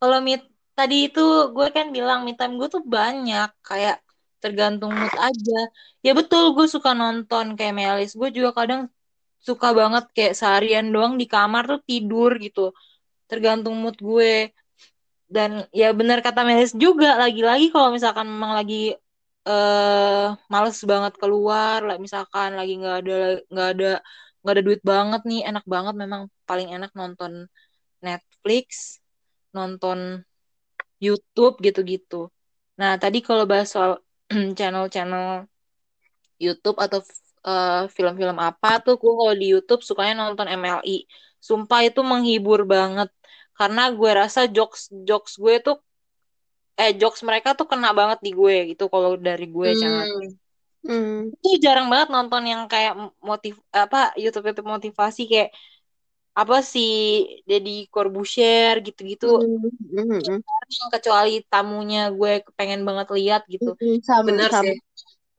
kalau 0.00 0.18
meet 0.26 0.42
tadi 0.76 0.96
itu 1.08 1.20
gue 1.56 1.68
kan 1.76 1.86
bilang 1.96 2.20
me 2.26 2.32
time 2.34 2.54
gue 2.60 2.68
tuh 2.74 2.82
banyak 2.82 3.48
kayak 3.62 4.02
tergantung 4.42 4.92
mood 4.98 5.14
aja. 5.14 5.58
Ya 6.02 6.12
betul 6.18 6.42
gue 6.56 6.66
suka 6.74 6.90
nonton 6.96 7.54
kayak 7.58 7.74
Melis. 7.78 8.12
Gue 8.18 8.28
juga 8.34 8.50
kadang 8.58 8.90
suka 9.48 9.68
banget 9.80 10.04
kayak 10.16 10.34
seharian 10.40 10.86
doang 10.94 11.14
di 11.20 11.26
kamar 11.34 11.62
tuh 11.70 11.80
tidur 11.88 12.30
gitu. 12.44 12.60
Tergantung 13.30 13.74
mood 13.82 13.96
gue. 14.08 14.50
Dan 15.26 15.66
ya 15.74 15.90
benar 15.98 16.18
kata 16.26 16.40
Melis 16.48 16.72
juga 16.84 17.18
lagi-lagi 17.22 17.66
kalau 17.74 17.88
misalkan 17.96 18.26
memang 18.30 18.52
lagi 18.58 18.94
eh 19.46 20.26
males 20.52 20.78
banget 20.92 21.14
keluar, 21.22 21.78
misalkan 22.04 22.50
lagi 22.58 22.72
nggak 22.80 22.96
ada 23.02 23.14
nggak 23.52 23.68
ada 23.74 23.90
nggak 24.42 24.52
ada 24.54 24.62
duit 24.66 24.82
banget 24.92 25.20
nih, 25.30 25.40
enak 25.50 25.64
banget 25.74 25.94
memang 26.02 26.22
paling 26.48 26.68
enak 26.76 26.90
nonton 26.98 27.32
Netflix, 28.06 28.98
nonton 29.56 29.98
YouTube 31.04 31.54
gitu-gitu. 31.66 32.30
Nah, 32.80 32.92
tadi 33.02 33.18
kalau 33.26 33.44
bahas 33.50 33.68
soal 33.74 33.92
channel-channel 34.58 35.46
YouTube 36.40 36.78
atau 36.80 37.00
eh, 37.46 37.82
film-film 37.94 38.36
apa 38.42 38.82
tuh, 38.84 38.94
gue 38.98 39.12
kalau 39.14 39.34
di 39.38 39.46
YouTube 39.54 39.82
sukanya 39.86 40.14
nonton 40.26 40.50
MLI. 40.50 41.06
Sumpah 41.38 41.80
itu 41.86 42.00
menghibur 42.02 42.66
banget. 42.66 43.08
Karena 43.56 43.88
gue 43.94 44.10
rasa 44.10 44.50
jokes 44.50 44.92
jokes 45.08 45.38
gue 45.40 45.54
tuh 45.62 45.76
eh 46.76 46.92
jokes 46.92 47.24
mereka 47.24 47.56
tuh 47.56 47.64
kena 47.64 47.96
banget 47.96 48.20
di 48.20 48.36
gue 48.36 48.76
gitu 48.76 48.90
kalau 48.92 49.16
dari 49.16 49.46
gue. 49.48 49.70
Hmm. 49.72 50.04
hmm. 50.84 51.16
Itu 51.40 51.48
jarang 51.64 51.88
banget 51.88 52.12
nonton 52.12 52.42
yang 52.44 52.62
kayak 52.68 52.92
motiv 53.24 53.56
apa 53.72 54.12
YouTube 54.20 54.52
YouTube 54.52 54.68
motivasi 54.76 55.24
kayak 55.24 55.50
apa 56.36 56.60
sih 56.60 57.24
Deddy 57.48 57.88
Corbuzier 57.88 58.84
gitu-gitu 58.84 59.40
Hmm, 59.40 59.72
hmm, 59.88 60.20
hmm. 60.20 60.40
Jarang, 60.44 60.90
kecuali 60.92 61.40
tamunya 61.48 62.12
gue 62.12 62.44
pengen 62.60 62.84
banget 62.84 63.08
lihat 63.16 63.42
gitu. 63.48 63.72
Hmm, 63.80 63.96
sama 64.04 64.28
Benar 64.28 64.52
sama 64.52 64.68
sih. 64.68 64.76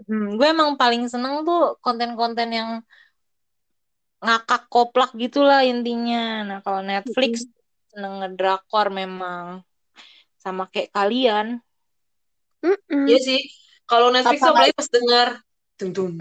Hmm, 0.05 0.37
gue 0.37 0.45
emang 0.45 0.77
paling 0.77 1.09
seneng 1.09 1.41
tuh 1.41 1.81
konten-konten 1.81 2.53
yang 2.53 2.69
ngakak 4.21 4.69
koplak 4.69 5.13
gitulah 5.17 5.65
intinya. 5.65 6.45
Nah, 6.45 6.57
kalau 6.61 6.85
Netflix 6.85 7.49
seneng 7.89 8.21
ngedrakor 8.21 8.93
memang 8.93 9.65
sama 10.37 10.69
kayak 10.69 10.93
kalian. 10.93 11.61
Mm-mm. 12.61 13.05
Iya 13.09 13.19
sih. 13.21 13.41
Kalau 13.89 14.13
Netflix 14.13 14.37
tuh 14.41 14.53
Apalagi- 14.53 14.77
pas 14.77 14.89
denger 14.89 15.27
tung 15.77 15.91
tung. 15.93 16.13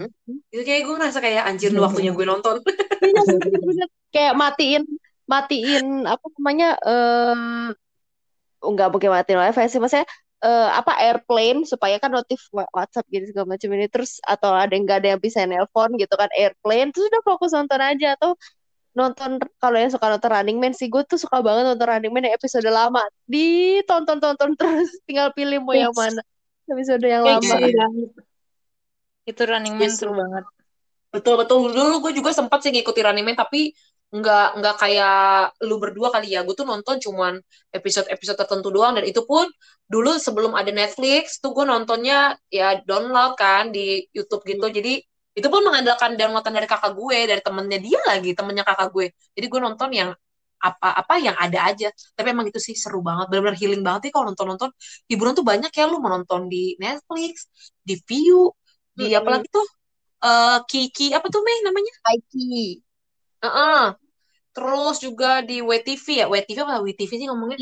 Itu 0.53 0.61
kayak 0.65 0.81
gue 0.85 0.95
ngerasa 0.97 1.19
kayak 1.21 1.43
anjir 1.49 1.69
nih 1.73 1.81
waktunya 1.81 2.11
gue 2.13 2.25
nonton. 2.25 2.57
Iya 3.67 3.85
kayak 4.09 4.33
matiin 4.33 4.83
matiin 5.29 6.07
apa 6.07 6.25
namanya 6.39 6.79
eh 6.81 7.35
nggak 8.63 8.89
mungkin 8.89 9.11
matiin 9.13 9.37
wifi 9.37 9.67
sih 9.69 9.77
maksudnya 9.77 10.07
eh, 10.43 10.69
apa 10.69 10.93
airplane 11.01 11.65
supaya 11.65 11.97
kan 11.97 12.13
notif 12.13 12.41
WhatsApp 12.53 13.07
gitu 13.09 13.33
segala 13.33 13.57
macam 13.57 13.69
ini 13.73 13.87
terus 13.89 14.21
atau 14.21 14.53
ada 14.53 14.69
yang 14.73 14.85
nggak 14.85 14.99
ada 15.01 15.09
yang 15.17 15.21
bisa 15.21 15.41
nelpon 15.49 15.97
gitu 15.97 16.13
kan 16.13 16.29
airplane 16.37 16.93
terus 16.93 17.09
udah 17.09 17.21
fokus 17.25 17.51
nonton 17.57 17.81
aja 17.81 18.13
atau 18.19 18.37
nonton 18.97 19.37
kalau 19.61 19.77
yang 19.77 19.93
suka 19.93 20.09
nonton 20.09 20.29
Running 20.33 20.57
Man 20.57 20.73
sih 20.73 20.89
gue 20.89 21.05
tuh 21.05 21.21
suka 21.21 21.41
banget 21.45 21.69
nonton 21.69 21.85
Running 21.85 22.13
Man 22.13 22.23
yang 22.29 22.35
episode 22.37 22.65
lama 22.65 23.05
ditonton 23.29 24.17
tonton 24.17 24.57
terus 24.57 24.89
tinggal 25.07 25.29
pilih 25.37 25.61
mau 25.61 25.77
yang 25.77 25.93
mana 25.93 26.21
episode 26.67 27.03
yang 27.05 27.23
Kayak 27.23 27.41
lama. 27.45 27.87
Itu 29.27 29.41
Running 29.43 29.75
Man 29.75 29.91
Yes. 29.91 29.99
seru 29.99 30.13
banget. 30.15 30.43
Betul 31.07 31.39
betul 31.39 31.71
dulu 31.71 32.03
gue 32.03 32.13
juga 32.19 32.35
sempat 32.35 32.59
sih 32.65 32.71
ngikutin 32.73 33.05
Running 33.11 33.25
Man 33.25 33.37
tapi 33.37 33.71
nggak 34.07 34.45
nggak 34.59 34.75
kayak 34.81 35.15
lu 35.67 35.75
berdua 35.83 36.07
kali 36.15 36.35
ya. 36.35 36.43
Gue 36.47 36.55
tuh 36.55 36.67
nonton 36.67 36.95
cuman 37.05 37.33
episode-episode 37.75 38.37
tertentu 38.39 38.69
doang 38.71 38.95
dan 38.97 39.05
itu 39.07 39.21
pun 39.27 39.45
dulu 39.87 40.15
sebelum 40.19 40.51
ada 40.55 40.71
Netflix 40.71 41.39
tuh 41.43 41.51
gue 41.55 41.65
nontonnya 41.67 42.35
ya 42.51 42.79
download 42.87 43.35
kan 43.39 43.71
di 43.75 44.07
YouTube 44.15 44.43
gitu. 44.47 44.67
Jadi 44.71 45.03
itu 45.37 45.47
pun 45.53 45.61
mengandalkan 45.61 46.17
downloadan 46.17 46.53
dari 46.57 46.65
kakak 46.65 46.91
gue, 46.97 47.17
dari 47.29 47.41
temennya 47.45 47.77
dia 47.77 47.99
lagi, 48.09 48.33
temennya 48.33 48.63
kakak 48.65 48.89
gue. 48.95 49.05
Jadi 49.37 49.45
gue 49.51 49.59
nonton 49.61 49.89
yang 49.93 50.09
apa-apa 50.57 51.13
yang 51.21 51.35
ada 51.37 51.59
aja. 51.69 51.87
Tapi 52.17 52.27
emang 52.33 52.49
itu 52.49 52.57
sih 52.57 52.73
seru 52.73 52.99
banget, 53.05 53.29
benar-benar 53.29 53.57
healing 53.61 53.83
banget 53.85 54.09
nih 54.09 54.11
kalau 54.15 54.25
nonton-nonton. 54.33 54.69
Hiburan 55.05 55.33
tuh 55.37 55.45
banyak 55.45 55.69
ya 55.69 55.85
lu 55.91 56.01
menonton 56.01 56.49
di 56.49 56.73
Netflix, 56.81 57.45
di 57.85 57.93
View, 58.07 58.49
di 58.97 59.13
Mm-mm. 59.13 59.19
apalagi 59.21 59.47
tuh 59.53 59.65
eh 60.25 60.57
Kiki 60.69 61.13
apa 61.17 61.27
tuh 61.33 61.41
Mei 61.45 61.59
namanya? 61.67 61.93
Aiki 63.43 63.47
Heeh. 63.47 63.83
Terus 64.55 64.95
juga 65.05 65.45
di 65.45 65.61
WTV 65.61 66.05
ya, 66.21 66.25
WTV 66.25 66.57
apa 66.65 66.81
WTV 66.81 67.11
sih 67.21 67.27
ngomongnya? 67.29 67.57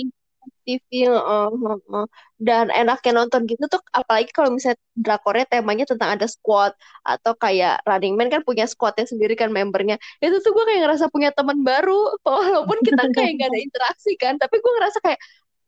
TV 0.65 1.05
heeh, 1.05 1.47
heeh. 1.53 2.05
dan 2.41 2.73
enaknya 2.73 3.11
nonton 3.21 3.45
gitu 3.45 3.65
tuh 3.69 3.81
apalagi 3.93 4.33
kalau 4.33 4.49
misalnya 4.49 4.81
drakornya 4.97 5.45
temanya 5.45 5.85
tentang 5.85 6.17
ada 6.17 6.25
squad 6.25 6.73
atau 7.05 7.37
kayak 7.37 7.85
Running 7.85 8.17
Man 8.17 8.29
kan 8.33 8.41
punya 8.41 8.65
squadnya 8.65 9.05
sendiri 9.05 9.37
kan 9.37 9.53
membernya 9.53 10.01
itu 10.21 10.35
tuh 10.41 10.51
gue 10.57 10.63
kayak 10.65 10.81
ngerasa 10.85 11.05
punya 11.13 11.29
teman 11.37 11.61
baru 11.61 12.17
walaupun 12.25 12.81
kita 12.81 13.03
kayak 13.13 13.31
gak 13.41 13.49
ada 13.53 13.59
interaksi 13.61 14.11
kan 14.17 14.33
tapi 14.41 14.57
gue 14.57 14.71
ngerasa 14.77 14.97
kayak 15.05 15.19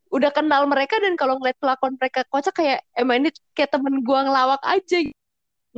udah 0.07 0.31
kenal 0.31 0.63
mereka 0.71 0.97
dan 1.03 1.13
kalau 1.19 1.35
ngeliat 1.37 1.57
pelakon 1.59 1.99
mereka 1.99 2.23
kocak 2.31 2.55
kayak 2.55 2.79
emang 2.95 3.27
ini 3.27 3.29
kayak 3.53 3.75
temen 3.75 4.01
gue 4.01 4.19
ngelawak 4.23 4.61
aja 4.63 4.97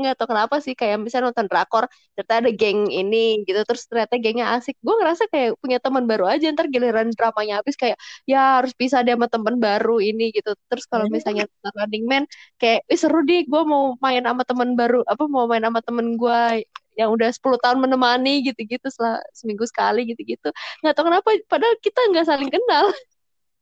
nggak 0.01 0.15
tahu 0.19 0.27
kenapa 0.33 0.55
sih 0.65 0.73
kayak 0.79 0.97
misalnya 1.03 1.31
nonton 1.31 1.47
drakor 1.51 1.83
ternyata 2.15 2.33
ada 2.41 2.49
geng 2.59 2.79
ini 2.99 3.17
gitu 3.47 3.59
terus 3.67 3.83
ternyata 3.89 4.13
gengnya 4.23 4.45
asik. 4.57 4.75
Gue 4.85 4.95
ngerasa 4.99 5.23
kayak 5.33 5.49
punya 5.61 5.77
teman 5.83 6.03
baru 6.09 6.25
aja 6.33 6.45
ntar 6.55 6.65
giliran 6.73 7.07
dramanya 7.17 7.53
habis 7.63 7.75
kayak 7.81 7.97
ya 8.29 8.59
harus 8.63 8.71
bisa 8.81 8.97
dia 9.05 9.13
sama 9.17 9.27
temen 9.33 9.55
baru 9.65 9.99
ini 10.03 10.23
gitu. 10.35 10.49
Terus 10.69 10.85
kalau 10.91 11.05
misalnya 11.15 11.43
nonton 11.51 11.73
Running 11.79 12.05
Man 12.11 12.23
kayak 12.61 12.79
"Ih, 12.91 12.99
seru 13.01 13.19
deh 13.27 13.39
gue 13.51 13.61
mau 13.71 13.95
main 14.03 14.21
sama 14.25 14.43
temen 14.49 14.69
baru 14.79 14.97
apa 15.11 15.23
mau 15.33 15.45
main 15.51 15.63
sama 15.67 15.79
temen 15.85 16.07
gue 16.21 16.39
yang 16.99 17.09
udah 17.15 17.29
10 17.31 17.55
tahun 17.63 17.79
menemani 17.79 18.43
gitu-gitu 18.43 18.83
setelah 18.91 19.23
seminggu 19.31 19.63
sekali 19.71 20.03
gitu-gitu. 20.11 20.47
Nggak 20.83 20.93
tahu 20.95 21.05
kenapa 21.07 21.29
padahal 21.47 21.75
kita 21.79 21.99
nggak 22.11 22.25
saling 22.27 22.49
kenal. 22.51 22.91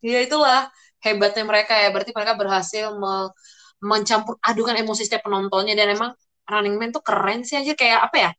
Ya 0.06 0.20
itulah 0.26 0.70
hebatnya 1.06 1.44
mereka 1.46 1.74
ya. 1.78 1.88
Berarti 1.94 2.12
mereka 2.18 2.34
berhasil 2.38 2.86
me- 3.02 3.32
mencampur 3.82 4.36
adukan 4.42 4.76
emosi 4.82 5.06
setiap 5.06 5.26
penontonnya. 5.28 5.74
Dan 5.78 5.94
emang 5.98 6.12
Running 6.48 6.76
Man 6.80 6.90
tuh 6.96 7.04
keren 7.04 7.44
sih 7.48 7.56
aja 7.60 7.74
kayak 7.76 8.00
apa 8.12 8.18
ya? 8.18 8.32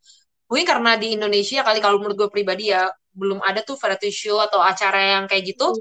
Mungkin 0.48 0.66
karena 0.66 0.90
di 0.96 1.06
Indonesia 1.16 1.60
kali 1.66 1.78
kalau 1.84 1.96
menurut 2.00 2.16
gue 2.16 2.28
pribadi 2.32 2.72
ya 2.72 2.88
belum 3.12 3.40
ada 3.44 3.60
tuh 3.66 3.76
variety 3.76 4.10
show 4.14 4.38
atau 4.40 4.60
acara 4.62 5.20
yang 5.20 5.24
kayak 5.30 5.44
gitu 5.54 5.76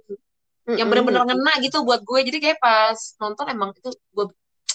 yang 0.76 0.88
bener-bener 0.92 1.24
ngena 1.24 1.54
gitu 1.64 1.84
buat 1.88 2.02
gue. 2.04 2.20
Jadi 2.28 2.38
kayak 2.44 2.60
pas 2.60 2.98
nonton 3.22 3.46
emang 3.52 3.72
itu 3.76 3.90
gue 4.16 4.26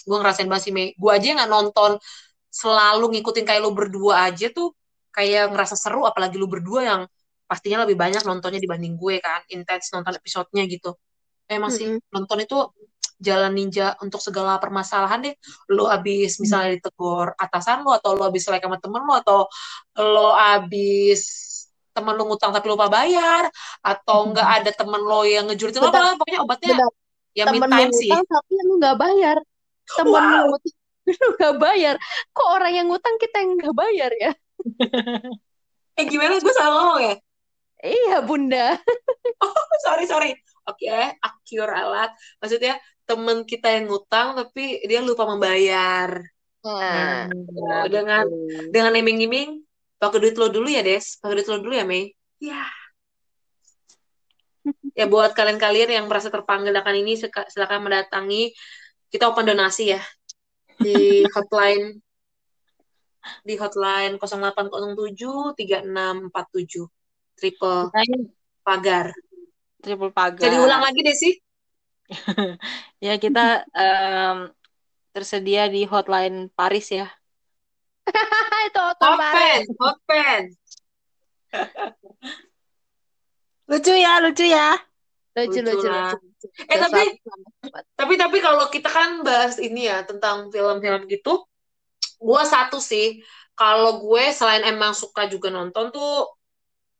gue 0.08 0.16
ngerasain 0.18 0.48
banget 0.50 0.64
sih 0.70 0.74
Mei. 0.74 0.96
Gue 0.96 1.10
aja 1.12 1.28
nggak 1.36 1.50
nonton 1.52 1.90
selalu 2.52 3.04
ngikutin 3.18 3.44
kayak 3.48 3.60
lu 3.64 3.72
berdua 3.72 4.28
aja 4.28 4.46
tuh 4.52 4.76
kayak 5.12 5.52
ngerasa 5.52 5.76
seru 5.76 6.04
apalagi 6.08 6.36
lu 6.40 6.48
berdua 6.48 6.80
yang 6.84 7.00
pastinya 7.48 7.84
lebih 7.84 7.96
banyak 8.00 8.24
nontonnya 8.24 8.60
dibanding 8.60 8.96
gue 8.96 9.20
kan 9.20 9.44
intens 9.52 9.92
nonton 9.92 10.16
episodenya 10.16 10.64
gitu 10.68 10.96
emang 11.48 11.68
sih 11.72 11.92
Mm-mm. 11.92 12.00
nonton 12.12 12.38
itu 12.44 12.56
jalan 13.22 13.54
ninja 13.54 13.94
untuk 14.02 14.18
segala 14.18 14.58
permasalahan 14.58 15.22
deh. 15.22 15.34
Lo 15.70 15.86
abis 15.86 16.42
misalnya 16.42 16.76
ditegur 16.76 17.32
atasan 17.38 17.86
lo 17.86 17.94
atau 17.94 18.18
lo 18.18 18.26
abis 18.26 18.42
selek 18.50 18.66
sama 18.66 18.82
temen 18.82 19.02
lo 19.06 19.14
atau 19.14 19.38
lo 20.02 20.34
abis 20.34 21.20
temen 21.92 22.16
lo 22.16 22.24
ngutang 22.26 22.50
tapi 22.50 22.66
lupa 22.72 22.88
bayar 22.88 23.46
atau 23.84 24.32
enggak 24.32 24.48
ada 24.48 24.70
temen 24.72 25.00
lo 25.00 25.22
yang 25.22 25.46
ngejuritin 25.46 25.78
lo 25.78 25.92
apa 25.92 26.16
pokoknya 26.16 26.40
obatnya 26.40 26.74
bentar. 26.74 26.90
ya 27.36 27.44
temen 27.46 27.70
time 27.70 27.92
sih. 27.92 28.10
ngutang 28.10 28.24
tapi 28.26 28.52
lu 28.66 28.72
nggak 28.80 28.96
bayar. 28.98 29.36
Temen 29.86 30.08
lu 30.10 30.16
wow 30.18 30.44
ngutang 30.50 30.76
lu 31.22 31.26
nggak 31.38 31.54
bayar. 31.60 31.94
Kok 32.34 32.48
orang 32.48 32.72
yang 32.74 32.86
ngutang 32.90 33.16
kita 33.22 33.36
yang 33.44 33.50
nggak 33.56 33.76
bayar 33.76 34.10
ya? 34.18 34.32
Eh 35.92 36.08
gimana? 36.08 36.40
Gue 36.40 36.54
salah 36.56 36.72
ngomong 36.72 37.00
ya? 37.04 37.14
Iya 37.84 38.24
bunda. 38.24 38.80
Sorry 39.84 40.08
sorry. 40.08 40.32
Oke 40.64 40.88
akur 41.18 41.66
alat 41.66 42.14
maksudnya 42.38 42.78
temen 43.12 43.44
kita 43.44 43.68
yang 43.68 43.92
ngutang 43.92 44.32
tapi 44.40 44.80
dia 44.88 45.04
lupa 45.04 45.28
membayar. 45.28 46.08
Nah 46.64 47.28
Oh, 47.28 47.86
dengan 47.90 48.24
dengan 48.72 48.94
iming-iming 48.96 49.60
pakai 50.00 50.18
duit 50.22 50.36
lo 50.40 50.48
dulu 50.48 50.72
ya 50.72 50.80
Des. 50.80 51.20
Pakai 51.20 51.42
duit 51.42 51.48
lo 51.52 51.60
dulu 51.60 51.74
ya 51.76 51.84
Mei. 51.84 52.08
Ya. 52.40 52.64
Ya 54.92 55.08
buat 55.08 55.32
kalian-kalian 55.32 55.88
yang 55.88 56.04
merasa 56.04 56.28
terpanggil 56.28 56.70
akan 56.76 56.94
ini 57.00 57.16
silakan 57.18 57.88
mendatangi. 57.88 58.52
Kita 59.08 59.32
open 59.32 59.48
donasi 59.48 59.96
ya. 59.96 60.00
Di 60.78 61.24
hotline 61.34 61.98
di 63.46 63.54
hotline 63.54 64.18
0807 64.18 65.56
3647 65.56 67.38
triple 67.38 67.90
pagar. 68.62 69.06
Triple 69.82 70.10
pagar. 70.14 70.42
jadi 70.46 70.56
ulang 70.62 70.82
lagi 70.82 71.00
deh 71.02 71.16
sih 71.16 71.34
Ya 73.02 73.14
kita 73.18 73.66
em, 73.74 74.50
tersedia 75.10 75.66
di 75.68 75.84
hotline 75.84 76.48
Paris 76.52 76.88
ya. 76.90 77.08
itu 78.66 78.78
hot 78.78 78.98
otomatis 78.98 79.38
pen 79.38 79.78
hot 79.78 79.98
pen 80.06 80.42
Lucu 83.70 83.92
ya, 83.94 84.18
lucu 84.20 84.44
ya. 84.44 84.74
lucu 85.38 85.58
Lucu 85.60 85.60
lucu 85.64 85.88
lucu 85.88 86.16
Eh, 86.68 86.76
tapi- 86.76 87.16
selamat. 87.22 87.84
Tapi 87.96 88.14
tapi 88.18 88.38
kalau 88.42 88.66
kita 88.68 88.90
kan 88.90 89.22
bahas 89.22 89.56
ini 89.62 89.86
ya 89.88 90.02
tentang 90.04 90.50
film-film 90.50 91.06
gitu, 91.08 91.46
gue 92.18 92.42
satu 92.44 92.82
sih 92.82 93.22
kalau 93.54 94.02
gue 94.02 94.24
selain 94.34 94.66
emang 94.66 94.92
suka 94.92 95.30
juga 95.30 95.48
nonton 95.48 95.88
tuh 95.94 96.26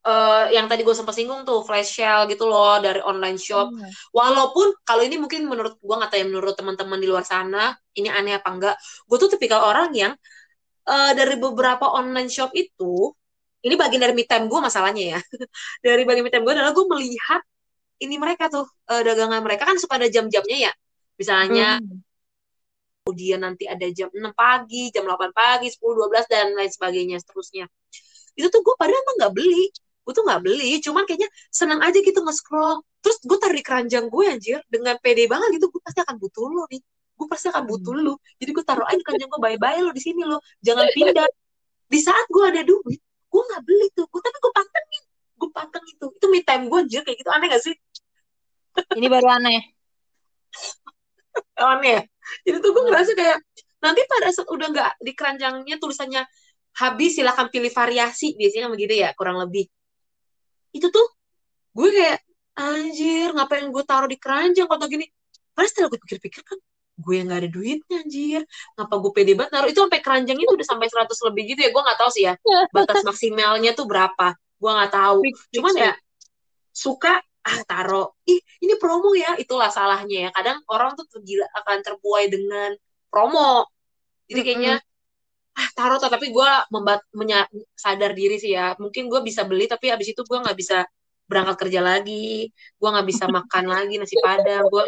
eh, 0.07 0.45
yang 0.57 0.67
tadi 0.71 0.83
gue 0.87 0.95
sempat 0.97 1.15
singgung 1.19 1.43
tuh 1.49 1.63
flash 1.67 1.99
sale 1.99 2.27
gitu 2.31 2.45
loh 2.51 2.79
dari 2.83 3.01
online 3.03 3.39
shop. 3.39 3.71
Walaupun 4.15 4.75
kalau 4.87 5.03
ini 5.07 5.17
mungkin 5.23 5.47
menurut 5.51 5.79
gue 5.79 5.95
nggak 5.99 6.11
tahu 6.13 6.21
ya 6.23 6.27
menurut 6.29 6.55
teman-teman 6.59 6.99
di 7.03 7.07
luar 7.11 7.25
sana 7.27 7.75
ini 7.99 8.09
aneh 8.11 8.35
apa 8.39 8.49
enggak, 8.53 8.75
gue 9.09 9.17
tuh 9.23 9.31
tipikal 9.33 9.63
orang 9.63 9.91
yang 9.95 10.13
eh, 10.89 11.13
dari 11.19 11.37
beberapa 11.39 11.87
online 11.93 12.31
shop 12.33 12.51
itu 12.57 13.13
ini 13.63 13.75
bagian 13.79 14.03
dari 14.03 14.15
me 14.19 14.25
time 14.27 14.47
gue 14.51 14.61
masalahnya 14.63 15.05
ya. 15.19 15.21
dari 15.87 16.03
bagian 16.09 16.25
me 16.27 16.31
time 16.35 16.45
gue 16.47 16.55
adalah 16.55 16.73
gue 16.75 16.87
melihat 16.89 17.43
ini 18.03 18.17
mereka 18.19 18.51
tuh 18.51 18.67
eh, 18.91 19.03
dagangan 19.07 19.41
mereka 19.47 19.65
kan 19.71 19.77
suka 19.79 19.97
ada 20.01 20.09
jam-jamnya 20.11 20.71
ya. 20.71 20.73
Misalnya 21.21 21.79
Hmm. 21.83 22.03
kemudian 23.03 23.43
nanti 23.43 23.67
ada 23.67 23.87
jam 23.91 24.09
6 24.15 24.31
pagi, 24.35 24.91
jam 24.95 25.03
8 25.07 25.35
pagi, 25.35 25.67
10, 25.75 25.95
12, 25.99 26.27
dan 26.31 26.55
lain 26.55 26.71
sebagainya 26.71 27.19
seterusnya. 27.19 27.67
Itu 28.39 28.47
tuh 28.49 28.63
gue 28.63 28.75
padahal 28.79 29.03
emang 29.03 29.17
nggak 29.27 29.35
beli. 29.35 29.65
Gue 30.03 30.13
tuh 30.13 30.25
nggak 30.27 30.41
beli, 30.43 30.83
cuman 30.83 31.07
kayaknya 31.07 31.31
senang 31.49 31.81
aja 31.83 31.99
gitu 31.99 32.19
nge-scroll. 32.23 32.83
Terus 33.03 33.17
gue 33.23 33.39
taruh 33.39 33.55
di 33.55 33.65
keranjang 33.65 34.07
gue 34.11 34.25
anjir, 34.27 34.59
dengan 34.67 34.99
pede 34.99 35.27
banget 35.31 35.59
gitu, 35.59 35.71
gue 35.71 35.83
pasti 35.83 36.03
akan 36.03 36.17
butuh 36.19 36.47
lo 36.51 36.65
nih. 36.71 36.83
Gue 37.15 37.27
pasti 37.31 37.47
akan 37.51 37.65
butuh 37.67 37.95
lo. 37.95 38.15
Jadi 38.39 38.51
gue 38.51 38.65
taruh 38.67 38.87
aja 38.87 38.99
di 38.99 39.05
keranjang 39.07 39.31
gue, 39.31 39.41
bye-bye 39.41 39.81
lo 39.83 39.91
di 39.95 40.03
sini 40.03 40.23
lo. 40.27 40.43
Jangan 40.63 40.87
pindah. 40.91 41.29
Di 41.87 42.01
saat 42.03 42.27
gue 42.27 42.45
ada 42.45 42.63
duit, 42.67 43.01
gue 43.03 43.43
nggak 43.47 43.63
beli 43.63 43.87
tuh. 43.95 44.07
Gue 44.11 44.21
tapi 44.23 44.39
gue 44.43 44.53
pantengin. 44.55 45.03
Gue 45.39 45.51
pantengin 45.55 45.95
tuh. 46.03 46.11
Itu 46.19 46.27
me 46.31 46.41
time 46.43 46.65
gue 46.67 46.79
anjir 46.83 47.03
kayak 47.07 47.19
gitu. 47.23 47.31
Aneh 47.31 47.47
gak 47.53 47.63
sih? 47.63 47.75
Ini 48.97 49.07
baru 49.07 49.29
aneh. 49.29 49.61
aneh 51.75 51.91
ya. 52.01 52.03
Jadi 52.49 52.57
tuh 52.59 52.71
gue 52.75 52.83
ngerasa 52.91 53.13
kayak 53.15 53.39
nanti 53.83 54.01
pada 54.07 54.31
saat 54.31 54.47
udah 54.47 54.67
nggak 54.71 54.91
di 55.03 55.13
keranjangnya 55.13 55.77
tulisannya 55.83 56.23
habis 56.79 57.19
silahkan 57.19 57.51
pilih 57.53 57.69
variasi 57.69 58.39
biasanya 58.39 58.71
kan 58.71 58.73
begitu 58.73 58.95
ya 58.97 59.11
kurang 59.19 59.37
lebih. 59.43 59.69
Itu 60.73 60.89
tuh 60.89 61.07
gue 61.73 61.89
kayak 61.89 62.19
anjir 62.53 63.33
ngapain 63.33 63.69
gue 63.73 63.85
taruh 63.85 64.09
di 64.09 64.19
keranjang 64.21 64.69
kalau 64.69 64.89
gini. 64.89 65.09
Padahal 65.53 65.69
setelah 65.69 65.89
gue 65.93 66.01
pikir-pikir 66.09 66.43
kan 66.45 66.59
gue 66.93 67.15
yang 67.17 67.33
gak 67.33 67.41
ada 67.47 67.51
duitnya 67.53 67.97
anjir. 68.05 68.41
Ngapa 68.77 68.95
gue 69.01 69.13
pede 69.13 69.33
banget 69.37 69.51
naruh 69.53 69.69
itu 69.69 69.81
sampai 69.81 70.01
keranjangnya 70.01 70.45
tuh 70.49 70.57
udah 70.61 70.69
sampai 70.69 70.87
100 70.89 71.29
lebih 71.33 71.43
gitu 71.55 71.61
ya. 71.65 71.71
Gue 71.71 71.83
nggak 71.85 71.99
tahu 72.01 72.11
sih 72.13 72.23
ya 72.29 72.35
batas 72.77 73.01
maksimalnya 73.05 73.73
tuh 73.73 73.87
berapa. 73.89 74.37
Gue 74.61 74.71
nggak 74.73 74.93
tahu. 74.93 75.19
Cuman 75.55 75.75
ya 75.77 75.93
suka 76.73 77.21
ah 77.43 77.61
taro 77.67 78.23
ih 78.23 78.39
ini 78.63 78.79
promo 78.79 79.19
ya 79.19 79.35
itulah 79.35 79.67
salahnya 79.67 80.19
ya 80.25 80.31
kadang 80.31 80.63
orang 80.71 80.95
tuh 80.95 81.07
tergila 81.11 81.43
akan 81.59 81.79
terbuai 81.83 82.31
dengan 82.31 82.71
promo 83.11 83.67
jadi 84.31 84.41
kayaknya 84.47 84.75
ah 85.53 85.69
taruh 85.77 86.01
tuh 86.01 86.09
tapi 86.09 86.33
gue 86.33 86.51
membat 86.73 87.01
menya- 87.13 87.49
sadar 87.77 88.17
diri 88.17 88.41
sih 88.41 88.57
ya. 88.57 88.73
Mungkin 88.81 89.09
gue 89.13 89.21
bisa 89.21 89.45
beli 89.45 89.69
tapi 89.69 89.93
abis 89.93 90.17
itu 90.17 90.23
gue 90.25 90.39
nggak 90.41 90.57
bisa 90.57 90.85
berangkat 91.29 91.57
kerja 91.69 91.81
lagi. 91.85 92.49
Gue 92.81 92.89
nggak 92.89 93.09
bisa 93.09 93.25
makan 93.37 93.65
lagi 93.69 94.01
nasi 94.01 94.17
padang. 94.21 94.65
Gue 94.73 94.85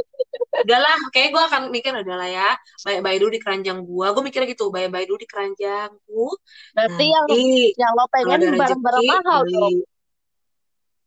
udahlah 0.65 0.97
kayak 1.11 1.29
gue 1.35 1.43
akan 1.51 1.63
mikir 1.75 1.91
udahlah 1.91 2.31
ya 2.31 2.55
baik-baik 2.87 3.19
dulu 3.19 3.31
di 3.35 3.41
keranjang 3.43 3.79
gue 3.83 4.07
gue 4.15 4.23
mikirnya 4.23 4.49
gitu 4.55 4.71
baik-baik 4.71 5.07
dulu 5.11 5.19
di 5.21 5.29
keranjangku. 5.29 6.27
Berarti 6.73 7.05
yang 7.11 7.27
yang 7.75 7.93
lo 7.93 8.05
pengen 8.09 8.39
ada 8.39 8.47
barang-barang 8.55 9.03
rezeki 9.03 9.09
mahal 9.25 9.43
dong. 9.51 9.77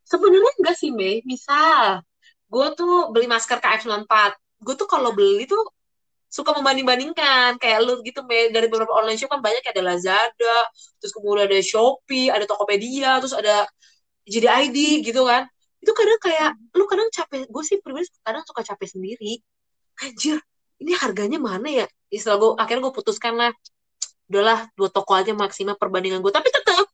sebenarnya 0.07 0.51
enggak 0.59 0.75
sih 0.77 0.89
Mei. 0.93 1.23
Misal 1.23 2.03
gue 2.47 2.67
tuh 2.79 3.11
beli 3.11 3.27
masker 3.27 3.59
KF94 3.59 4.13
gue 4.57 4.73
tuh 4.73 4.87
kalau 4.89 5.11
beli 5.13 5.45
tuh 5.45 5.61
suka 6.27 6.53
membanding-bandingkan. 6.55 7.57
Kayak 7.59 7.79
lu 7.83 7.99
gitu 8.03 8.23
dari 8.27 8.67
beberapa 8.67 8.93
online 8.93 9.17
shop 9.19 9.31
kan 9.33 9.41
banyak 9.43 9.63
ada 9.63 9.81
Lazada 9.83 10.57
terus 10.99 11.11
kemudian 11.15 11.47
ada 11.47 11.59
Shopee 11.63 12.29
ada 12.29 12.43
Tokopedia 12.43 13.19
terus 13.23 13.35
ada 13.35 13.65
JDID 14.27 15.07
gitu 15.07 15.23
kan. 15.27 15.47
Itu 15.79 15.91
kadang 15.95 16.19
kayak 16.19 16.51
lu 16.75 16.85
kadang 16.85 17.09
capek 17.11 17.47
gue 17.47 17.63
sih 17.63 17.77
pribadi 17.79 18.07
kadang 18.21 18.43
suka 18.43 18.61
capek 18.63 18.87
sendiri. 18.87 19.39
Anjir 20.03 20.37
ini 20.77 20.93
harganya 20.93 21.39
mana 21.41 21.67
ya? 21.67 21.87
Istilah 22.13 22.37
gue 22.37 22.51
akhirnya 22.59 22.91
gue 22.91 22.93
putuskan 22.93 23.33
lah. 23.39 23.51
Udahlah 24.27 24.67
dua 24.75 24.91
toko 24.91 25.15
aja 25.15 25.31
maksimal 25.31 25.79
perbandingan 25.79 26.19
gue 26.19 26.33
tapi 26.35 26.51
tetap 26.51 26.85